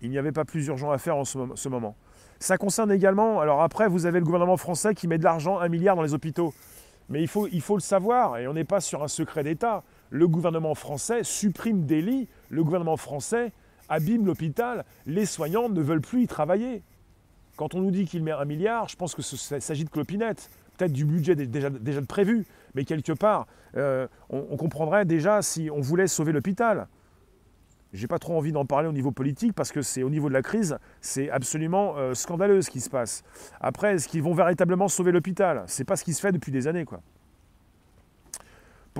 Il 0.02 0.10
n'y 0.10 0.18
avait 0.18 0.32
pas 0.32 0.44
plus 0.44 0.66
urgent 0.66 0.90
à 0.90 0.98
faire 0.98 1.16
en 1.16 1.24
ce 1.24 1.68
moment. 1.68 1.96
Ça 2.38 2.58
concerne 2.58 2.92
également, 2.92 3.40
alors 3.40 3.62
après, 3.62 3.88
vous 3.88 4.04
avez 4.04 4.18
le 4.18 4.24
gouvernement 4.24 4.56
français 4.56 4.94
qui 4.94 5.08
met 5.08 5.18
de 5.18 5.24
l'argent, 5.24 5.58
un 5.58 5.68
milliard 5.68 5.96
dans 5.96 6.02
les 6.02 6.14
hôpitaux. 6.14 6.52
Mais 7.08 7.22
il 7.22 7.28
faut, 7.28 7.48
il 7.48 7.60
faut 7.60 7.76
le 7.76 7.82
savoir, 7.82 8.38
et 8.38 8.46
on 8.46 8.54
n'est 8.54 8.64
pas 8.64 8.80
sur 8.80 9.02
un 9.02 9.08
secret 9.08 9.42
d'État 9.42 9.82
le 10.10 10.28
gouvernement 10.28 10.74
français 10.74 11.22
supprime 11.22 11.86
des 11.86 12.28
le 12.50 12.64
gouvernement 12.64 12.96
français 12.96 13.52
abîme 13.88 14.26
l'hôpital, 14.26 14.84
les 15.06 15.26
soignants 15.26 15.68
ne 15.68 15.80
veulent 15.80 16.00
plus 16.00 16.22
y 16.22 16.26
travailler. 16.26 16.82
Quand 17.56 17.74
on 17.74 17.80
nous 17.80 17.90
dit 17.90 18.04
qu'il 18.06 18.22
met 18.22 18.30
un 18.30 18.44
milliard, 18.44 18.88
je 18.88 18.96
pense 18.96 19.14
que 19.14 19.22
s'agit 19.22 19.84
de 19.84 19.90
clopinettes, 19.90 20.48
peut-être 20.76 20.92
du 20.92 21.04
budget 21.04 21.34
déjà, 21.34 21.70
déjà 21.70 22.00
prévu, 22.02 22.46
mais 22.74 22.84
quelque 22.84 23.12
part, 23.12 23.46
euh, 23.76 24.06
on, 24.30 24.56
comprendrait 24.56 25.04
déjà 25.04 25.42
si 25.42 25.68
on 25.70 25.80
voulait 25.80 26.06
sauver 26.06 26.32
l'hôpital. 26.32 26.88
J'ai 27.92 28.06
pas 28.06 28.20
trop 28.20 28.38
envie 28.38 28.52
d'en 28.52 28.64
parler 28.64 28.88
au 28.88 28.92
niveau 28.92 29.10
politique 29.10 29.52
parce 29.52 29.72
que 29.72 29.82
c'est 29.82 30.04
au 30.04 30.10
niveau 30.10 30.28
de 30.28 30.34
la 30.34 30.42
crise, 30.42 30.78
c'est 31.00 31.28
absolument 31.28 31.94
euh, 31.96 32.14
scandaleux 32.14 32.62
ce 32.62 32.70
qui 32.70 32.80
se 32.80 32.88
passe. 32.88 33.24
Après, 33.60 33.94
est-ce 33.94 34.08
qu'ils 34.08 34.22
vont 34.22 34.34
véritablement 34.34 34.88
sauver 34.88 35.10
l'hôpital? 35.10 35.64
C'est 35.66 35.84
pas 35.84 35.96
ce 35.96 36.04
qui 36.04 36.14
se 36.14 36.20
fait 36.20 36.32
depuis 36.32 36.52
des 36.52 36.68
années, 36.68 36.84
quoi. 36.84 37.02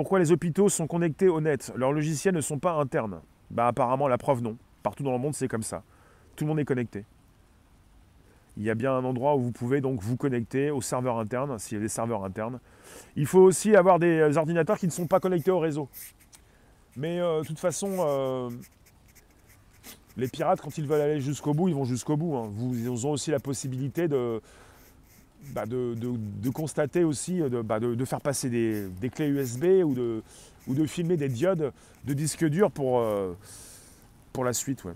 Pourquoi 0.00 0.18
les 0.18 0.32
hôpitaux 0.32 0.70
sont 0.70 0.86
connectés 0.86 1.28
au 1.28 1.42
net 1.42 1.74
Leurs 1.76 1.92
logiciels 1.92 2.34
ne 2.34 2.40
sont 2.40 2.58
pas 2.58 2.72
internes. 2.72 3.20
Bah 3.50 3.66
apparemment 3.66 4.08
la 4.08 4.16
preuve 4.16 4.40
non. 4.40 4.56
Partout 4.82 5.02
dans 5.02 5.12
le 5.12 5.18
monde 5.18 5.34
c'est 5.34 5.46
comme 5.46 5.62
ça. 5.62 5.82
Tout 6.36 6.44
le 6.44 6.48
monde 6.48 6.58
est 6.58 6.64
connecté. 6.64 7.04
Il 8.56 8.62
y 8.62 8.70
a 8.70 8.74
bien 8.74 8.94
un 8.94 9.04
endroit 9.04 9.36
où 9.36 9.40
vous 9.40 9.52
pouvez 9.52 9.82
donc 9.82 10.00
vous 10.00 10.16
connecter 10.16 10.70
au 10.70 10.80
serveur 10.80 11.18
interne, 11.18 11.58
s'il 11.58 11.76
y 11.76 11.80
a 11.80 11.82
des 11.82 11.90
serveurs 11.90 12.24
internes. 12.24 12.60
Il 13.14 13.26
faut 13.26 13.40
aussi 13.40 13.76
avoir 13.76 13.98
des 13.98 14.38
ordinateurs 14.38 14.78
qui 14.78 14.86
ne 14.86 14.90
sont 14.90 15.06
pas 15.06 15.20
connectés 15.20 15.50
au 15.50 15.58
réseau. 15.58 15.86
Mais 16.96 17.20
euh, 17.20 17.42
de 17.42 17.46
toute 17.46 17.58
façon, 17.58 17.96
euh, 17.98 18.48
les 20.16 20.28
pirates, 20.28 20.62
quand 20.62 20.78
ils 20.78 20.86
veulent 20.86 21.02
aller 21.02 21.20
jusqu'au 21.20 21.52
bout, 21.52 21.68
ils 21.68 21.74
vont 21.74 21.84
jusqu'au 21.84 22.16
bout. 22.16 22.36
Hein. 22.36 22.50
Ils 22.72 23.06
ont 23.06 23.10
aussi 23.10 23.32
la 23.32 23.38
possibilité 23.38 24.08
de, 24.08 24.40
bah, 25.53 25.66
de, 25.66 26.50
constater 26.50 27.05
aussi, 27.05 27.42
euh, 27.42 27.62
bah, 27.62 27.81
de, 27.81 28.05
faire 28.05 28.20
passer 28.20 28.50
des, 28.50 29.11
clés 29.11 29.29
USB 29.29 29.64
ou 29.85 29.94
de, 29.94 30.87
filmer 30.87 31.16
des 31.16 31.29
diodes 31.29 31.72
de 32.05 32.14
disque 32.14 32.44
dur 32.44 32.70
pour, 32.70 33.00
euh, 33.00 33.35
pour 34.33 34.44
la 34.44 34.53
suite. 34.53 34.85
Ouais. 34.85 34.94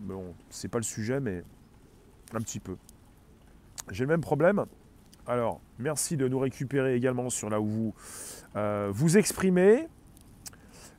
Bon, 0.00 0.34
c'est 0.48 0.68
pas 0.68 0.78
le 0.78 0.84
sujet, 0.84 1.20
mais 1.20 1.42
un 2.32 2.40
petit 2.40 2.60
peu. 2.60 2.76
J'ai 3.90 4.04
le 4.04 4.08
même 4.08 4.20
problème. 4.20 4.64
Alors, 5.26 5.60
merci 5.78 6.16
de 6.16 6.28
nous 6.28 6.38
récupérer 6.38 6.94
également 6.94 7.30
sur 7.30 7.50
là 7.50 7.60
où 7.60 7.66
vous 7.66 7.94
euh, 8.56 8.90
vous 8.92 9.18
exprimez. 9.18 9.86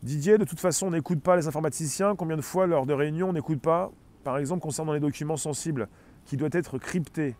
Didier, 0.03 0.37
de 0.37 0.45
toute 0.45 0.59
façon, 0.59 0.87
on 0.87 0.91
n'écoute 0.91 1.21
pas 1.21 1.35
les 1.35 1.47
informaticiens. 1.47 2.15
Combien 2.15 2.37
de 2.37 2.41
fois, 2.41 2.65
lors 2.65 2.85
de 2.85 2.93
réunions, 2.93 3.29
on 3.29 3.33
n'écoute 3.33 3.61
pas, 3.61 3.91
par 4.23 4.37
exemple, 4.37 4.61
concernant 4.61 4.93
les 4.93 4.99
documents 4.99 5.37
sensibles, 5.37 5.87
qui 6.25 6.37
doivent 6.37 6.55
être 6.55 6.77
cryptés? 6.77 7.35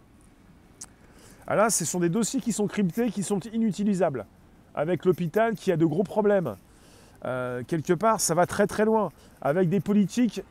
Ah 1.51 1.55
là, 1.55 1.69
ce 1.69 1.83
sont 1.83 1.99
des 1.99 2.07
dossiers 2.07 2.39
qui 2.39 2.53
sont 2.53 2.65
cryptés, 2.65 3.11
qui 3.11 3.23
sont 3.23 3.41
inutilisables, 3.51 4.25
avec 4.73 5.03
l'hôpital 5.03 5.53
qui 5.53 5.69
a 5.73 5.75
de 5.75 5.85
gros 5.85 6.03
problèmes. 6.03 6.55
Euh, 7.25 7.61
quelque 7.67 7.91
part, 7.91 8.21
ça 8.21 8.33
va 8.33 8.45
très 8.45 8.67
très 8.67 8.85
loin, 8.85 9.09
avec 9.41 9.67
des 9.67 9.81
politiques 9.81 10.43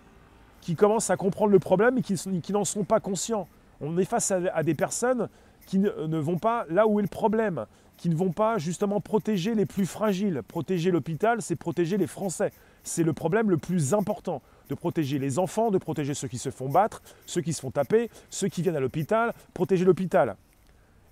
qui 0.60 0.76
commencent 0.76 1.08
à 1.08 1.16
comprendre 1.16 1.52
le 1.52 1.58
problème 1.58 1.96
et 1.96 2.02
qui, 2.02 2.52
n'en 2.52 2.66
sont 2.66 2.84
pas 2.84 3.00
conscients. 3.00 3.48
On 3.80 3.96
est 3.96 4.04
face 4.04 4.30
à, 4.30 4.62
des 4.62 4.74
personnes 4.74 5.30
qui 5.64 5.78
ne, 5.78 6.18
vont 6.18 6.36
pas 6.36 6.66
là 6.68 6.86
où 6.86 7.00
est 7.00 7.02
le 7.02 7.08
problème, 7.08 7.64
qui 7.96 8.10
ne 8.10 8.14
vont 8.14 8.32
pas 8.32 8.58
justement 8.58 9.00
protéger 9.00 9.54
les 9.54 9.64
plus 9.64 9.86
fragiles. 9.86 10.42
Protéger 10.46 10.90
l'hôpital, 10.90 11.40
c'est 11.40 11.56
protéger 11.56 11.96
les 11.96 12.08
Français. 12.08 12.52
C'est 12.82 13.04
le 13.04 13.14
problème 13.14 13.48
le 13.48 13.56
plus 13.56 13.94
important, 13.94 14.42
de 14.68 14.74
protéger 14.74 15.18
les 15.18 15.38
enfants, 15.38 15.70
de 15.70 15.78
protéger 15.78 16.12
ceux 16.12 16.28
qui 16.28 16.36
se 16.36 16.50
font 16.50 16.68
battre, 16.68 17.00
ceux 17.24 17.40
qui 17.40 17.54
se 17.54 17.62
font 17.62 17.70
taper, 17.70 18.10
ceux 18.28 18.48
qui 18.48 18.60
viennent 18.60 18.76
à 18.76 18.80
l'hôpital, 18.80 19.32
protéger 19.54 19.86
l'hôpital. 19.86 20.36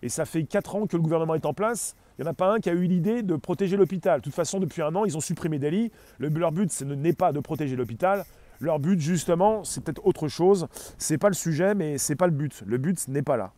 Et 0.02 0.08
ça 0.08 0.24
fait 0.24 0.44
4 0.44 0.76
ans 0.76 0.86
que 0.86 0.96
le 0.96 1.02
gouvernement 1.02 1.34
est 1.34 1.46
en 1.46 1.54
place, 1.54 1.96
il 2.18 2.22
n'y 2.22 2.28
en 2.28 2.32
a 2.32 2.34
pas 2.34 2.52
un 2.52 2.58
qui 2.58 2.68
a 2.68 2.72
eu 2.72 2.84
l'idée 2.84 3.22
de 3.22 3.36
protéger 3.36 3.76
l'hôpital. 3.76 4.18
De 4.18 4.24
toute 4.24 4.34
façon, 4.34 4.58
depuis 4.58 4.82
un 4.82 4.94
an, 4.96 5.04
ils 5.04 5.16
ont 5.16 5.20
supprimé 5.20 5.58
lits. 5.58 5.92
leur 6.18 6.50
but, 6.50 6.70
ce 6.72 6.84
n'est 6.84 7.12
pas 7.12 7.32
de 7.32 7.38
protéger 7.38 7.76
l'hôpital. 7.76 8.24
Leur 8.60 8.80
but, 8.80 8.98
justement, 8.98 9.62
c'est 9.62 9.84
peut-être 9.84 10.04
autre 10.04 10.26
chose. 10.26 10.66
Ce 10.98 11.12
n'est 11.12 11.18
pas 11.18 11.28
le 11.28 11.34
sujet, 11.34 11.76
mais 11.76 11.96
ce 11.96 12.12
n'est 12.12 12.16
pas 12.16 12.26
le 12.26 12.32
but. 12.32 12.64
Le 12.66 12.76
but 12.76 13.06
n'est 13.06 13.22
pas 13.22 13.36
là. 13.36 13.52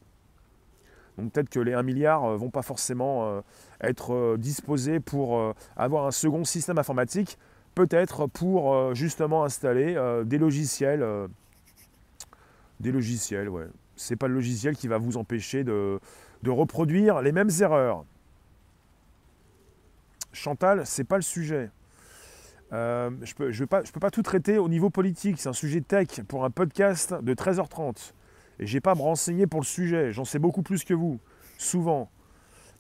Donc 1.17 1.33
peut-être 1.33 1.49
que 1.49 1.61
les 1.61 1.73
1 1.73 1.83
milliard 1.83 2.23
ne 2.23 2.29
euh, 2.31 2.37
vont 2.37 2.51
pas 2.51 2.63
forcément 2.63 3.27
euh, 3.27 3.41
être 3.83 4.13
euh, 4.13 4.37
disposés 4.37 5.01
pour 5.01 5.55
avoir 5.77 6.07
un 6.07 6.11
second 6.11 6.45
système 6.45 6.79
informatique, 6.79 7.39
peut-être 7.75 8.27
pour 8.27 8.95
justement 8.95 9.45
installer 9.45 9.97
des 10.27 10.39
logiciels. 10.39 11.05
des 12.79 12.93
logiciels, 12.93 13.49
ouais. 13.49 13.67
C'est 13.97 14.17
pas 14.17 14.29
le 14.29 14.35
logiciel 14.35 14.77
qui 14.77 14.89
va 14.89 14.99
vous 14.99 15.17
empêcher 15.19 15.63
de, 15.63 16.01
de 16.43 16.51
reproduire 16.51 17.21
les 17.21 17.33
mêmes 17.33 17.51
erreurs. 17.61 18.05
Chantal, 20.33 20.87
c'est 20.87 21.05
pas 21.05 21.17
le 21.17 21.23
sujet. 21.23 21.71
Euh, 22.73 23.11
je 23.23 23.63
ne 23.63 23.67
peux, 23.67 24.01
pas, 24.01 24.11
tout 24.11 24.23
traiter 24.23 24.59
au 24.59 24.69
niveau 24.69 24.91
politique. 24.91 25.41
C'est 25.41 25.49
un 25.49 25.55
sujet 25.55 25.81
tech 25.81 26.23
pour 26.29 26.45
un 26.45 26.51
podcast 26.51 27.15
de 27.15 27.35
13h30. 27.35 28.13
Et 28.61 28.67
j'ai 28.67 28.81
pas 28.81 28.93
à 28.93 28.95
me 28.95 29.03
renseigner 29.03 29.47
pour 29.47 29.61
le 29.61 29.67
sujet. 29.67 30.13
J'en 30.13 30.25
sais 30.25 30.39
beaucoup 30.39 30.63
plus 30.63 30.85
que 30.85 30.95
vous. 30.95 31.19
Souvent. 31.59 32.11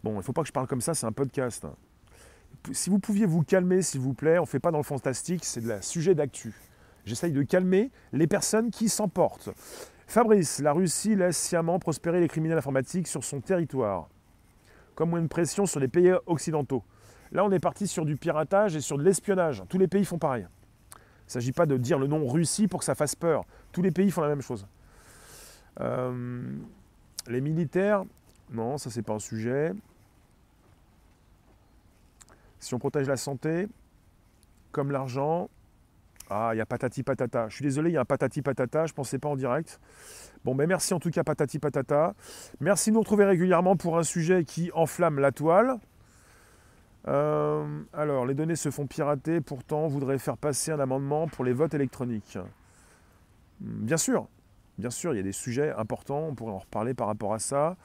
Bon, 0.05 0.13
il 0.13 0.19
ne 0.19 0.23
faut 0.23 0.33
pas 0.33 0.43
que 0.43 0.49
je 0.49 0.53
parle 0.53 0.67
comme 0.67 0.81
ça, 0.81 0.95
c'est 0.95 1.07
un 1.07 1.13
podcast. 1.13 1.67
Si 2.73 2.89
vous 2.89 2.99
pouviez 2.99 3.27
vous 3.27 3.43
calmer, 3.43 3.83
s'il 3.83 4.01
vous 4.01 4.15
plaît, 4.15 4.39
on 4.39 4.43
ne 4.43 4.47
fait 4.47 4.61
pas 4.61 4.71
dans 4.71 4.79
le 4.79 4.85
fantastique, 4.85 5.45
c'est 5.45 5.61
de 5.61 5.69
la 5.69 5.83
sujet 5.83 6.15
d'actu. 6.15 6.55
J'essaye 7.05 7.33
de 7.33 7.43
calmer 7.43 7.91
les 8.13 8.27
personnes 8.27 8.71
qui 8.71 8.89
s'emportent. 8.89 9.51
Fabrice, 10.11 10.59
la 10.59 10.73
Russie 10.73 11.15
laisse 11.15 11.39
sciemment 11.39 11.79
prospérer 11.79 12.19
les 12.19 12.27
criminels 12.27 12.59
informatiques 12.59 13.07
sur 13.07 13.23
son 13.23 13.41
territoire. 13.41 14.09
Comme 14.97 15.13
de 15.23 15.29
pression 15.29 15.67
sur 15.67 15.79
les 15.79 15.87
pays 15.87 16.13
occidentaux. 16.27 16.83
Là, 17.31 17.45
on 17.45 17.53
est 17.53 17.61
parti 17.61 17.87
sur 17.87 18.05
du 18.05 18.17
piratage 18.17 18.75
et 18.75 18.81
sur 18.81 18.99
de 18.99 19.05
l'espionnage. 19.05 19.63
Tous 19.69 19.79
les 19.79 19.87
pays 19.87 20.05
font 20.05 20.19
pareil. 20.19 20.49
Il 20.97 20.97
ne 20.97 21.31
s'agit 21.31 21.53
pas 21.53 21.65
de 21.65 21.77
dire 21.77 21.97
le 21.97 22.09
nom 22.09 22.27
Russie 22.27 22.67
pour 22.67 22.81
que 22.81 22.87
ça 22.87 22.97
fasse 22.97 23.15
peur. 23.15 23.45
Tous 23.71 23.83
les 23.83 23.93
pays 23.93 24.11
font 24.11 24.23
la 24.23 24.31
même 24.31 24.41
chose. 24.41 24.67
Euh, 25.79 26.57
les 27.29 27.41
militaires, 27.41 28.03
non, 28.51 28.79
ça 28.79 28.91
c'est 28.91 29.03
pas 29.03 29.15
un 29.15 29.21
sujet. 29.21 29.73
Si 32.59 32.75
on 32.75 32.81
protège 32.81 33.07
la 33.07 33.17
santé, 33.17 33.69
comme 34.73 34.91
l'argent, 34.91 35.49
ah, 36.31 36.51
il 36.55 36.59
y 36.59 36.61
a 36.61 36.67
patati 36.67 37.03
patata. 37.03 37.49
Je 37.49 37.57
suis 37.57 37.65
désolé, 37.65 37.91
il 37.91 37.95
y 37.95 37.97
a 37.97 38.01
un 38.01 38.05
patati 38.05 38.41
patata, 38.41 38.87
je 38.87 38.93
ne 38.93 38.95
pensais 38.95 39.19
pas 39.19 39.29
en 39.29 39.37
direct. 39.37 39.81
Bon, 40.45 40.55
mais 40.55 40.67
merci 40.67 40.95
en 40.95 41.01
tout 41.01 41.11
cas 41.11 41.25
patati 41.25 41.59
patata. 41.59 42.15
Merci 42.61 42.91
de 42.91 42.95
nous 42.95 43.01
retrouver 43.01 43.25
régulièrement 43.25 43.77
pour 43.77 43.99
un 43.99 44.05
sujet 44.05 44.45
qui 44.45 44.71
enflamme 44.73 45.19
la 45.19 45.33
toile. 45.33 45.79
Euh, 47.09 47.83
alors, 47.93 48.27
les 48.27 48.35
données 48.35 48.57
se 48.57 48.71
font 48.71 48.87
pirater, 48.87 49.41
pourtant, 49.41 49.81
on 49.81 49.89
voudrait 49.89 50.19
faire 50.19 50.37
passer 50.37 50.71
un 50.71 50.79
amendement 50.79 51.27
pour 51.27 51.45
les 51.45 51.53
votes 51.53 51.75
électroniques. 51.75 52.39
Bien 53.59 53.97
sûr, 53.97 54.29
bien 54.79 54.91
sûr, 54.91 55.13
il 55.13 55.17
y 55.17 55.21
a 55.21 55.25
des 55.25 55.33
sujets 55.33 55.73
importants, 55.73 56.29
on 56.29 56.35
pourrait 56.35 56.53
en 56.53 56.59
reparler 56.59 56.95
par 56.95 57.09
rapport 57.09 57.35
à 57.35 57.39
ça. 57.39 57.77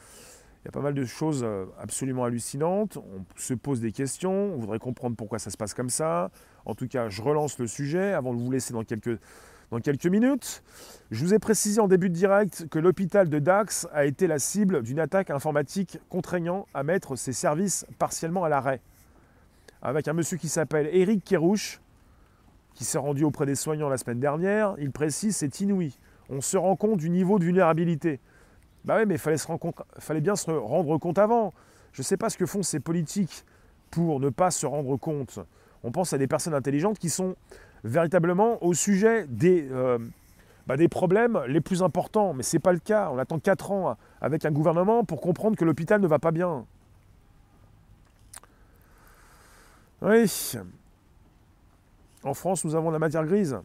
Il 0.65 0.69
y 0.69 0.69
a 0.69 0.71
pas 0.71 0.82
mal 0.82 0.95
de 0.95 1.06
choses 1.06 1.43
euh, 1.43 1.67
absolument 1.80 2.23
hallucinantes, 2.23 2.97
on 2.97 3.23
se 3.36 3.54
pose 3.54 3.82
des 3.82 3.91
questions, 3.91 4.51
on 4.56 4.58
voudrait 4.58 4.80
comprendre 4.80 5.15
pourquoi 5.15 5.38
ça 5.38 5.51
se 5.51 5.58
passe 5.58 5.75
comme 5.75 5.91
ça. 5.91 6.32
En 6.65 6.73
tout 6.73 6.88
cas, 6.88 7.08
je 7.08 7.21
relance 7.21 7.60
le 7.60 7.67
sujet 7.67 8.13
avant 8.13 8.34
de 8.34 8.39
vous 8.39 8.49
laisser 8.49 8.73
dans 8.73 8.84
quelques, 8.84 9.19
minutes. 10.08 10.63
Je 11.12 11.23
vous 11.23 11.36
ai 11.36 11.39
précisé 11.39 11.80
en 11.80 11.88
début 11.88 12.10
de 12.10 12.15
direct 12.15 12.67
que 12.71 12.80
l'hôpital 12.80 13.30
de 13.30 13.38
Dax 13.38 13.88
a 13.93 14.06
été 14.06 14.25
la 14.25 14.39
cible 14.39 14.82
d'une 14.82 14.99
attaque 14.99 15.30
informatique 15.30 15.99
contraignant 16.10 16.65
à 16.73 16.82
mettre 16.82 17.15
ses 17.15 17.34
services 17.34 17.86
partiellement 17.99 18.43
à 18.43 18.49
l'arrêt 18.49 18.82
avec 19.84 20.08
un 20.08 20.13
monsieur 20.13 20.38
qui 20.38 20.49
s'appelle 20.49 20.89
Eric 20.91 21.23
Kérouche, 21.23 21.80
qui 22.73 22.86
s'est 22.86 22.97
rendu 22.97 23.23
auprès 23.23 23.45
des 23.45 23.54
soignants 23.54 23.88
la 23.88 23.99
semaine 23.99 24.19
dernière. 24.19 24.73
Il 24.80 24.91
précise 24.91 25.36
c'est 25.36 25.60
inouï. 25.60 25.95
On 26.28 26.41
se 26.41 26.58
rend 26.58 26.75
compte 26.75 26.97
du 26.97 27.12
niveau 27.12 27.38
de 27.38 27.43
vulnérabilité. 27.43 28.19
Bah 28.86 28.98
oui, 29.00 29.06
mais 29.08 29.15
il 29.15 29.19
fallait, 29.19 29.38
fallait 29.98 30.21
bien 30.21 30.36
se 30.36 30.52
rendre 30.52 30.98
compte 31.00 31.17
avant. 31.17 31.54
Je 31.91 32.02
ne 32.02 32.04
sais 32.04 32.17
pas 32.17 32.30
ce 32.30 32.38
que 32.38 32.45
font 32.45 32.62
ces 32.62 32.80
politiques 32.80 33.43
pour 33.89 34.19
ne 34.19 34.30
pas 34.30 34.52
se 34.52 34.67
rendre 34.67 34.95
compte. 34.98 35.39
On 35.84 35.91
pense 35.91 36.13
à 36.13 36.19
des 36.19 36.28
personnes 36.28 36.54
intelligentes 36.54 37.00
qui 37.00 37.10
sont 37.10 37.36
véritablement 37.84 38.63
au 38.63 38.74
sujet 38.74 39.26
des, 39.28 39.67
euh, 39.71 39.98
bah, 40.67 40.78
des 40.78 40.88
problèmes 40.88 41.41
les 41.48 41.62
plus 41.62 41.82
importants. 41.82 42.34
Mais 42.34 42.43
ce 42.43 42.56
n'est 42.56 42.60
pas 42.60 42.74
le 42.74 42.80
cas. 42.80 43.10
On 43.12 43.17
attend 43.17 43.39
4 43.39 43.71
ans 43.71 43.98
avec 44.21 44.45
un 44.45 44.52
gouvernement 44.52 45.04
pour 45.04 45.19
comprendre 45.19 45.58
que 45.58 45.65
l'hôpital 45.65 46.00
ne 46.00 46.08
va 46.08 46.19
pas 46.19 46.32
bien. 46.32 46.65
Oui. 50.04 50.54
En 52.24 52.36
France, 52.36 52.63
nous 52.65 52.76
avons 52.76 52.91
la 52.91 53.00
matière 53.00 53.26
grise. 53.26 53.58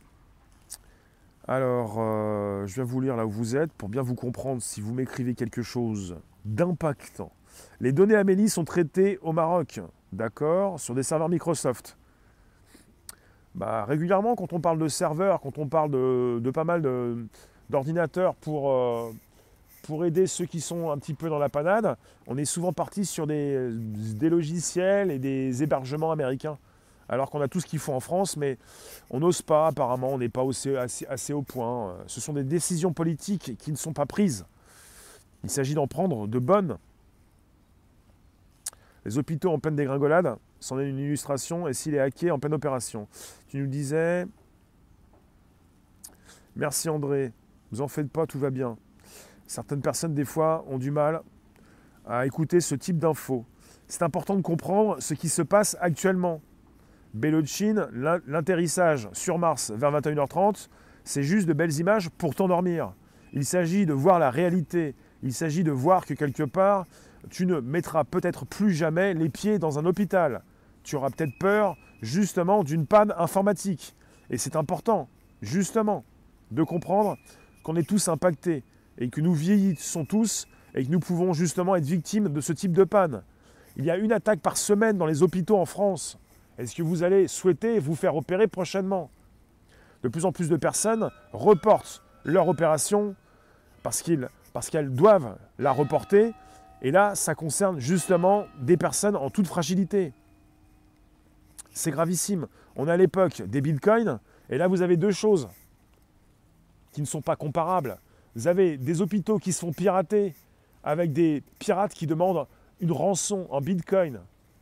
Alors, 1.50 1.96
euh, 1.98 2.64
je 2.68 2.76
viens 2.76 2.84
vous 2.84 3.00
lire 3.00 3.16
là 3.16 3.26
où 3.26 3.30
vous 3.30 3.56
êtes 3.56 3.72
pour 3.72 3.88
bien 3.88 4.02
vous 4.02 4.14
comprendre 4.14 4.62
si 4.62 4.80
vous 4.80 4.94
m'écrivez 4.94 5.34
quelque 5.34 5.62
chose 5.62 6.14
d'impactant. 6.44 7.32
Les 7.80 7.90
données 7.90 8.14
Amélie 8.14 8.48
sont 8.48 8.64
traitées 8.64 9.18
au 9.20 9.32
Maroc, 9.32 9.80
d'accord, 10.12 10.78
sur 10.78 10.94
des 10.94 11.02
serveurs 11.02 11.28
Microsoft. 11.28 11.98
Bah, 13.56 13.84
régulièrement, 13.84 14.36
quand 14.36 14.52
on 14.52 14.60
parle 14.60 14.78
de 14.78 14.86
serveurs, 14.86 15.40
quand 15.40 15.58
on 15.58 15.66
parle 15.66 15.90
de, 15.90 16.50
pas 16.54 16.62
mal 16.62 16.82
d'ordinateurs 17.68 18.36
pour, 18.36 18.70
euh, 18.70 19.10
pour 19.82 20.04
aider 20.04 20.28
ceux 20.28 20.46
qui 20.46 20.60
sont 20.60 20.92
un 20.92 20.98
petit 20.98 21.14
peu 21.14 21.28
dans 21.28 21.40
la 21.40 21.48
panade, 21.48 21.96
on 22.28 22.38
est 22.38 22.44
souvent 22.44 22.72
parti 22.72 23.04
sur 23.04 23.26
des, 23.26 23.72
logiciels 24.20 25.10
et 25.10 25.18
des 25.18 25.64
hébergements 25.64 26.12
américains. 26.12 26.58
Alors 27.12 27.28
qu'on 27.28 27.40
a 27.40 27.48
tout 27.48 27.58
ce 27.58 27.66
qu'il 27.66 27.80
faut 27.80 27.92
en 27.92 27.98
France, 27.98 28.36
mais 28.36 28.56
on 29.10 29.18
n'ose 29.18 29.42
pas, 29.42 29.66
apparemment, 29.66 30.10
on 30.10 30.18
n'est 30.18 30.28
pas 30.28 30.44
assez, 30.46 31.32
au 31.32 31.42
point. 31.42 31.96
Ce 32.06 32.20
sont 32.20 32.32
des 32.32 32.44
décisions 32.44 32.92
politiques 32.92 33.58
qui 33.58 33.72
ne 33.72 33.76
sont 33.76 33.92
pas 33.92 34.06
prises. 34.06 34.46
Il 35.42 35.50
s'agit 35.50 35.74
d'en 35.74 35.88
prendre 35.88 36.28
de 36.28 36.38
bonnes. 36.38 36.78
Les 39.04 39.18
hôpitaux 39.18 39.50
en 39.50 39.58
pleine 39.58 39.74
dégringolade, 39.74 40.36
c'en 40.60 40.78
est 40.78 40.88
une 40.88 41.00
illustration, 41.00 41.66
et 41.66 41.74
s'il 41.74 41.96
est 41.96 42.00
hacké 42.00 42.30
en 42.30 42.38
pleine 42.38 42.54
opération. 42.54 43.08
Tu 43.48 43.58
nous 43.58 43.66
disais, 43.66 44.24
merci 46.54 46.88
André, 46.88 47.32
vous 47.72 47.80
en 47.80 47.88
faites 47.88 48.08
pas, 48.08 48.26
tout 48.26 48.38
va 48.38 48.50
bien. 48.50 48.76
Certaines 49.48 49.82
personnes, 49.82 50.14
des 50.14 50.24
fois, 50.24 50.64
ont 50.68 50.78
du 50.78 50.92
mal 50.92 51.22
à 52.06 52.24
écouter 52.24 52.60
ce 52.60 52.76
type 52.76 52.98
d'infos. 52.98 53.44
C'est 53.88 54.04
important 54.04 54.36
de 54.36 54.42
comprendre 54.42 55.02
ce 55.02 55.14
qui 55.14 55.28
se 55.28 55.42
passe 55.42 55.76
actuellement. 55.80 56.40
Bélochin, 57.14 57.88
l'atterrissage 58.26 59.08
sur 59.12 59.38
Mars 59.38 59.72
vers 59.74 59.92
21h30, 59.92 60.68
c'est 61.04 61.22
juste 61.22 61.48
de 61.48 61.52
belles 61.52 61.76
images 61.78 62.08
pour 62.10 62.34
t'endormir. 62.34 62.92
Il 63.32 63.44
s'agit 63.44 63.86
de 63.86 63.92
voir 63.92 64.18
la 64.18 64.30
réalité. 64.30 64.94
Il 65.22 65.32
s'agit 65.32 65.64
de 65.64 65.72
voir 65.72 66.06
que 66.06 66.14
quelque 66.14 66.42
part, 66.42 66.86
tu 67.28 67.46
ne 67.46 67.60
mettras 67.60 68.04
peut-être 68.04 68.46
plus 68.46 68.72
jamais 68.72 69.14
les 69.14 69.28
pieds 69.28 69.58
dans 69.58 69.78
un 69.78 69.84
hôpital. 69.86 70.42
Tu 70.82 70.96
auras 70.96 71.10
peut-être 71.10 71.36
peur 71.38 71.76
justement 72.00 72.64
d'une 72.64 72.86
panne 72.86 73.12
informatique. 73.18 73.94
Et 74.30 74.38
c'est 74.38 74.56
important, 74.56 75.08
justement, 75.42 76.04
de 76.50 76.62
comprendre 76.62 77.18
qu'on 77.62 77.76
est 77.76 77.88
tous 77.88 78.08
impactés 78.08 78.62
et 78.98 79.08
que 79.10 79.20
nous 79.20 79.34
vieillissons 79.34 80.04
tous 80.04 80.46
et 80.74 80.84
que 80.84 80.90
nous 80.90 81.00
pouvons 81.00 81.32
justement 81.32 81.76
être 81.76 81.84
victimes 81.84 82.28
de 82.28 82.40
ce 82.40 82.52
type 82.52 82.72
de 82.72 82.84
panne. 82.84 83.22
Il 83.76 83.84
y 83.84 83.90
a 83.90 83.96
une 83.96 84.12
attaque 84.12 84.40
par 84.40 84.56
semaine 84.56 84.96
dans 84.96 85.06
les 85.06 85.22
hôpitaux 85.22 85.58
en 85.58 85.66
France. 85.66 86.18
Est-ce 86.60 86.74
que 86.74 86.82
vous 86.82 87.02
allez 87.02 87.26
souhaiter 87.26 87.78
vous 87.78 87.94
faire 87.94 88.14
opérer 88.16 88.46
prochainement? 88.46 89.10
De 90.02 90.08
plus 90.08 90.26
en 90.26 90.32
plus 90.32 90.50
de 90.50 90.58
personnes 90.58 91.08
reportent 91.32 92.02
leur 92.22 92.48
opération 92.48 93.14
parce 93.82 94.02
qu'elles 94.02 94.94
doivent 94.94 95.38
la 95.58 95.72
reporter. 95.72 96.34
Et 96.82 96.90
là, 96.90 97.14
ça 97.14 97.34
concerne 97.34 97.78
justement 97.78 98.44
des 98.60 98.76
personnes 98.76 99.16
en 99.16 99.30
toute 99.30 99.46
fragilité. 99.46 100.12
C'est 101.72 101.92
gravissime. 101.92 102.46
On 102.76 102.88
a 102.88 102.96
l'époque 102.98 103.40
des 103.40 103.62
bitcoins, 103.62 104.20
et 104.50 104.58
là 104.58 104.68
vous 104.68 104.82
avez 104.82 104.98
deux 104.98 105.12
choses 105.12 105.48
qui 106.92 107.00
ne 107.00 107.06
sont 107.06 107.22
pas 107.22 107.36
comparables. 107.36 107.96
Vous 108.36 108.48
avez 108.48 108.76
des 108.76 109.00
hôpitaux 109.00 109.38
qui 109.38 109.54
se 109.54 109.60
font 109.60 109.72
pirater 109.72 110.34
avec 110.84 111.14
des 111.14 111.42
pirates 111.58 111.94
qui 111.94 112.06
demandent 112.06 112.46
une 112.80 112.92
rançon 112.92 113.46
en 113.48 113.62
bitcoin. 113.62 114.20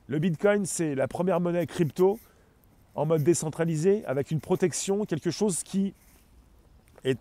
Le 0.08 0.18
bitcoin, 0.18 0.64
c'est 0.64 0.94
la 0.94 1.06
première 1.06 1.38
monnaie 1.38 1.66
crypto 1.66 2.18
en 2.94 3.04
mode 3.04 3.22
décentralisé 3.22 4.04
avec 4.06 4.30
une 4.30 4.40
protection, 4.40 5.04
quelque 5.04 5.30
chose 5.30 5.62
qui 5.62 5.94
est 7.04 7.18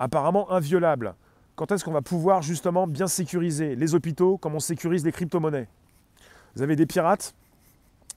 apparemment 0.00 0.50
inviolable. 0.50 1.14
quand 1.54 1.70
est-ce 1.70 1.84
qu'on 1.84 1.92
va 1.92 2.02
pouvoir 2.02 2.42
justement 2.42 2.88
bien 2.88 3.06
sécuriser 3.06 3.76
les 3.76 3.94
hôpitaux 3.94 4.36
comme 4.36 4.54
on 4.54 4.60
sécurise 4.60 5.04
les 5.04 5.12
crypto-monnaies? 5.12 5.68
Vous 6.56 6.62
avez 6.62 6.74
des 6.74 6.86
pirates 6.86 7.36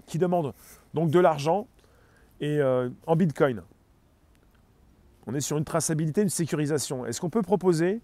qui 0.08 0.18
demandent 0.18 0.54
donc 0.96 1.12
de 1.12 1.20
l'argent 1.20 1.68
et 2.40 2.58
euh, 2.58 2.90
en 3.06 3.16
bitcoin. 3.16 3.62
On 5.28 5.36
est 5.36 5.42
sur 5.42 5.58
une 5.58 5.64
traçabilité, 5.64 6.24
une 6.24 6.30
sécurisation. 6.30 7.06
Est-ce 7.06 7.22
qu'on 7.22 7.30
peut 7.30 7.44
proposer 7.44 8.02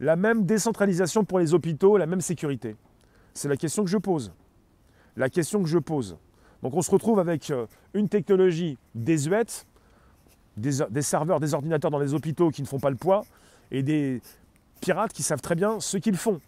la 0.00 0.16
même 0.16 0.46
décentralisation 0.46 1.24
pour 1.24 1.38
les 1.38 1.52
hôpitaux, 1.52 1.98
la 1.98 2.06
même 2.06 2.22
sécurité? 2.22 2.74
C'est 3.34 3.48
la 3.48 3.56
question 3.56 3.84
que 3.84 3.90
je 3.90 3.98
pose. 3.98 4.32
La 5.16 5.28
question 5.28 5.62
que 5.62 5.68
je 5.68 5.78
pose. 5.78 6.16
Donc 6.62 6.74
on 6.74 6.82
se 6.82 6.90
retrouve 6.90 7.18
avec 7.18 7.50
euh, 7.50 7.66
une 7.92 8.08
technologie 8.08 8.78
désuète, 8.94 9.66
des, 10.56 10.78
des 10.90 11.02
serveurs, 11.02 11.40
des 11.40 11.54
ordinateurs 11.54 11.90
dans 11.90 11.98
les 11.98 12.14
hôpitaux 12.14 12.50
qui 12.50 12.62
ne 12.62 12.66
font 12.66 12.80
pas 12.80 12.90
le 12.90 12.96
poids, 12.96 13.24
et 13.70 13.82
des 13.82 14.20
pirates 14.80 15.12
qui 15.12 15.22
savent 15.22 15.40
très 15.40 15.54
bien 15.54 15.80
ce 15.80 15.96
qu'ils 15.96 16.16
font. 16.16 16.40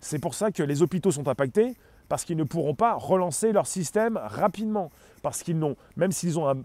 C'est 0.00 0.18
pour 0.18 0.34
ça 0.34 0.50
que 0.50 0.62
les 0.62 0.82
hôpitaux 0.82 1.10
sont 1.10 1.28
impactés, 1.28 1.74
parce 2.08 2.24
qu'ils 2.24 2.36
ne 2.36 2.44
pourront 2.44 2.74
pas 2.74 2.94
relancer 2.94 3.52
leur 3.52 3.66
système 3.66 4.18
rapidement. 4.22 4.90
Parce 5.22 5.42
qu'ils 5.42 5.58
n'ont, 5.58 5.76
même 5.96 6.12
s'ils 6.12 6.38
ont 6.38 6.48
un, 6.48 6.62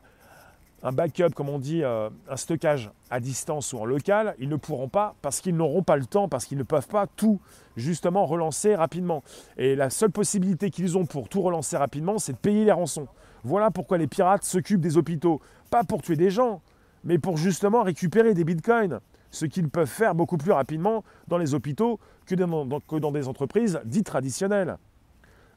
un 0.84 0.92
backup, 0.92 1.32
comme 1.36 1.50
on 1.50 1.60
dit, 1.60 1.84
euh, 1.84 2.10
un 2.30 2.38
stockage 2.38 2.92
à 3.10 3.20
distance 3.20 3.74
ou 3.74 3.80
en 3.80 3.86
local, 3.86 4.36
ils 4.40 4.50
ne 4.50 4.56
pourront 4.56 4.88
pas 4.88 5.16
parce 5.22 5.42
qu'ils 5.42 5.56
n'auront 5.56 5.84
pas 5.84 5.98
le 5.98 6.06
temps, 6.06 6.30
parce 6.30 6.46
qu'ils 6.46 6.58
ne 6.58 6.64
peuvent 6.64 6.88
pas 6.88 7.08
tout 7.08 7.40
justement 7.76 8.26
relancer 8.26 8.76
rapidement. 8.76 9.24
Et 9.58 9.76
la 9.76 9.90
seule 9.90 10.12
possibilité 10.12 10.70
qu'ils 10.70 10.98
ont 10.98 11.06
pour 11.06 11.30
tout 11.30 11.42
relancer 11.42 11.78
rapidement, 11.78 12.18
c'est 12.18 12.34
de 12.34 12.38
payer 12.38 12.66
les 12.66 12.72
rançons. 12.72 13.08
Voilà 13.44 13.72
pourquoi 13.72 13.98
les 13.98 14.08
pirates 14.08 14.44
s'occupent 14.44 14.82
des 14.82 14.98
hôpitaux. 14.98 15.42
Pas 15.70 15.84
pour 15.84 16.02
tuer 16.02 16.16
des 16.16 16.30
gens, 16.30 16.62
mais 17.04 17.18
pour 17.18 17.38
justement 17.38 17.84
récupérer 17.84 18.34
des 18.34 18.44
bitcoins. 18.44 19.00
Ce 19.32 19.46
qu'ils 19.46 19.70
peuvent 19.70 19.88
faire 19.88 20.16
beaucoup 20.16 20.38
plus 20.38 20.52
rapidement 20.52 21.04
dans 21.28 21.38
les 21.38 21.54
hôpitaux 21.54 22.00
que 22.26 22.36
dans 22.36 23.12
des 23.12 23.28
entreprises 23.28 23.80
dites 23.86 24.08
traditionnelles. 24.08 24.78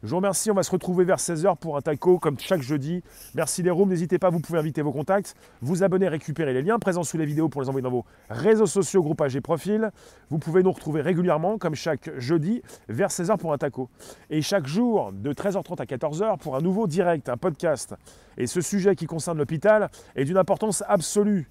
Je 0.03 0.09
vous 0.09 0.17
remercie, 0.17 0.51
on 0.51 0.55
va 0.55 0.65
se 0.65 0.71
retrouver 0.73 1.05
vers 1.05 1.19
16h 1.19 1.59
pour 1.59 1.77
un 1.77 1.81
taco 1.81 2.19
comme 2.19 2.37
chaque 2.37 2.61
jeudi. 2.61 3.05
Merci 3.37 3.63
les 3.63 3.71
rooms, 3.71 3.89
n'hésitez 3.89 4.19
pas, 4.19 4.31
vous 4.31 4.41
pouvez 4.41 4.59
inviter 4.59 4.83
vos 4.83 4.91
contacts, 4.91 5.37
vous 5.61 5.85
abonner, 5.85 6.09
récupérer 6.09 6.53
les 6.53 6.63
liens 6.63 6.81
présents 6.81 7.05
sous 7.05 7.19
les 7.19 7.25
vidéos 7.25 7.49
pour 7.49 7.63
les 7.63 7.69
envoyer 7.69 7.85
dans 7.85 7.91
vos 7.91 8.05
réseaux 8.29 8.67
sociaux, 8.67 9.05
groupages 9.05 9.37
et 9.37 9.41
profils. 9.41 9.93
Vous 10.29 10.41
pouvez 10.41 10.65
nous 10.65 10.73
retrouver 10.73 11.03
régulièrement, 11.03 11.57
comme 11.57 11.77
chaque 11.77 12.11
jeudi, 12.19 12.63
vers 12.89 13.11
16h 13.11 13.39
pour 13.39 13.53
un 13.53 13.59
taco. 13.59 13.91
Et 14.29 14.43
chaque 14.43 14.67
jour, 14.67 15.13
de 15.13 15.33
13h30 15.33 15.81
à 15.81 15.85
14h, 15.85 16.39
pour 16.39 16.57
un 16.57 16.61
nouveau 16.61 16.89
direct, 16.89 17.29
un 17.29 17.37
podcast. 17.37 17.95
Et 18.37 18.49
ce 18.49 18.61
sujet 18.61 18.97
qui 18.97 19.07
concerne 19.07 19.39
l'hôpital 19.39 19.89
est 20.17 20.25
d'une 20.25 20.37
importance 20.37 20.83
absolue. 20.89 21.49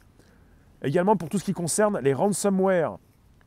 Également 0.84 1.16
pour 1.16 1.30
tout 1.30 1.40
ce 1.40 1.46
qui 1.46 1.54
concerne 1.54 2.00
les 2.00 2.14
ransomware. 2.14 2.98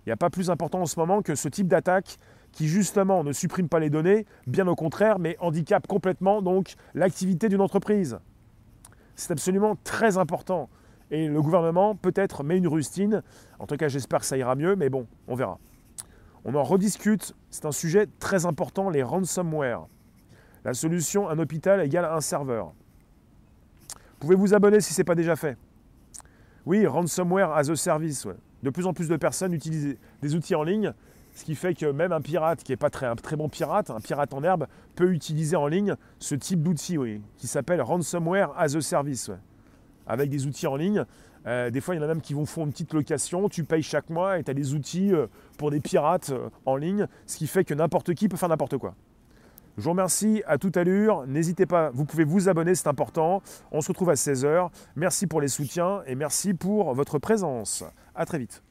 Il 0.06 0.08
n'y 0.08 0.12
a 0.12 0.16
pas 0.16 0.30
plus 0.30 0.48
important 0.48 0.80
en 0.80 0.86
ce 0.86 0.98
moment 0.98 1.20
que 1.20 1.34
ce 1.34 1.48
type 1.48 1.68
d'attaque 1.68 2.18
qui 2.54 2.68
justement 2.68 3.24
ne 3.24 3.32
supprime 3.32 3.68
pas 3.68 3.80
les 3.80 3.90
données, 3.90 4.26
bien 4.46 4.66
au 4.68 4.76
contraire, 4.76 5.18
mais 5.18 5.36
handicape 5.40 5.86
complètement 5.86 6.40
donc 6.40 6.74
l'activité 6.94 7.48
d'une 7.48 7.60
entreprise. 7.60 8.18
C'est 9.16 9.32
absolument 9.32 9.76
très 9.82 10.18
important. 10.18 10.68
Et 11.10 11.28
le 11.28 11.42
gouvernement 11.42 11.94
peut-être 11.94 12.44
met 12.44 12.56
une 12.56 12.68
rustine. 12.68 13.22
En 13.58 13.66
tout 13.66 13.76
cas, 13.76 13.88
j'espère 13.88 14.20
que 14.20 14.26
ça 14.26 14.36
ira 14.36 14.54
mieux, 14.54 14.76
mais 14.76 14.88
bon, 14.88 15.06
on 15.28 15.34
verra. 15.34 15.58
On 16.44 16.54
en 16.54 16.62
rediscute. 16.62 17.34
C'est 17.50 17.66
un 17.66 17.72
sujet 17.72 18.06
très 18.18 18.46
important, 18.46 18.88
les 18.88 19.02
ransomware. 19.02 19.86
La 20.64 20.74
solution, 20.74 21.28
un 21.28 21.38
hôpital 21.38 21.80
égale 21.80 22.04
un 22.06 22.20
serveur. 22.20 22.72
Pouvez 24.20 24.36
vous 24.36 24.54
abonner 24.54 24.80
si 24.80 24.94
ce 24.94 25.00
n'est 25.00 25.04
pas 25.04 25.14
déjà 25.14 25.36
fait? 25.36 25.56
Oui, 26.66 26.86
ransomware 26.86 27.52
as 27.52 27.68
a 27.68 27.76
service. 27.76 28.26
De 28.62 28.70
plus 28.70 28.86
en 28.86 28.94
plus 28.94 29.08
de 29.08 29.16
personnes 29.16 29.52
utilisent 29.52 29.96
des 30.22 30.34
outils 30.34 30.54
en 30.54 30.62
ligne 30.62 30.94
ce 31.34 31.44
qui 31.44 31.54
fait 31.54 31.74
que 31.74 31.86
même 31.86 32.12
un 32.12 32.20
pirate 32.20 32.62
qui 32.62 32.72
n'est 32.72 32.76
pas 32.76 32.90
très, 32.90 33.06
un 33.06 33.16
très 33.16 33.36
bon 33.36 33.48
pirate, 33.48 33.90
un 33.90 34.00
pirate 34.00 34.32
en 34.32 34.42
herbe, 34.42 34.66
peut 34.94 35.12
utiliser 35.12 35.56
en 35.56 35.66
ligne 35.66 35.96
ce 36.18 36.34
type 36.34 36.62
d'outil 36.62 36.96
qui 37.36 37.46
s'appelle 37.46 37.82
Ransomware 37.82 38.52
as 38.56 38.76
a 38.76 38.80
Service. 38.80 39.30
Avec 40.06 40.30
des 40.30 40.46
outils 40.46 40.66
en 40.66 40.76
ligne. 40.76 41.04
Euh, 41.46 41.70
des 41.70 41.80
fois, 41.80 41.94
il 41.94 41.98
y 41.98 42.00
en 42.00 42.04
a 42.04 42.06
même 42.06 42.20
qui 42.20 42.34
vont 42.34 42.46
faire 42.46 42.64
une 42.64 42.70
petite 42.70 42.94
location, 42.94 43.48
tu 43.48 43.64
payes 43.64 43.82
chaque 43.82 44.08
mois 44.08 44.38
et 44.38 44.44
tu 44.44 44.50
as 44.50 44.54
des 44.54 44.72
outils 44.72 45.12
euh, 45.12 45.26
pour 45.58 45.70
des 45.70 45.80
pirates 45.80 46.30
euh, 46.30 46.48
en 46.64 46.76
ligne, 46.76 47.06
ce 47.26 47.36
qui 47.36 47.46
fait 47.46 47.64
que 47.64 47.74
n'importe 47.74 48.14
qui 48.14 48.28
peut 48.28 48.36
faire 48.36 48.48
n'importe 48.48 48.78
quoi. 48.78 48.94
Je 49.76 49.82
vous 49.82 49.90
remercie 49.90 50.42
à 50.46 50.56
toute 50.56 50.76
allure. 50.76 51.26
N'hésitez 51.26 51.66
pas, 51.66 51.90
vous 51.90 52.04
pouvez 52.04 52.24
vous 52.24 52.48
abonner, 52.48 52.74
c'est 52.74 52.86
important. 52.86 53.42
On 53.72 53.80
se 53.80 53.88
retrouve 53.88 54.10
à 54.10 54.14
16h. 54.14 54.70
Merci 54.94 55.26
pour 55.26 55.40
les 55.40 55.48
soutiens 55.48 56.02
et 56.06 56.14
merci 56.14 56.54
pour 56.54 56.94
votre 56.94 57.18
présence. 57.18 57.84
À 58.14 58.24
très 58.24 58.38
vite. 58.38 58.62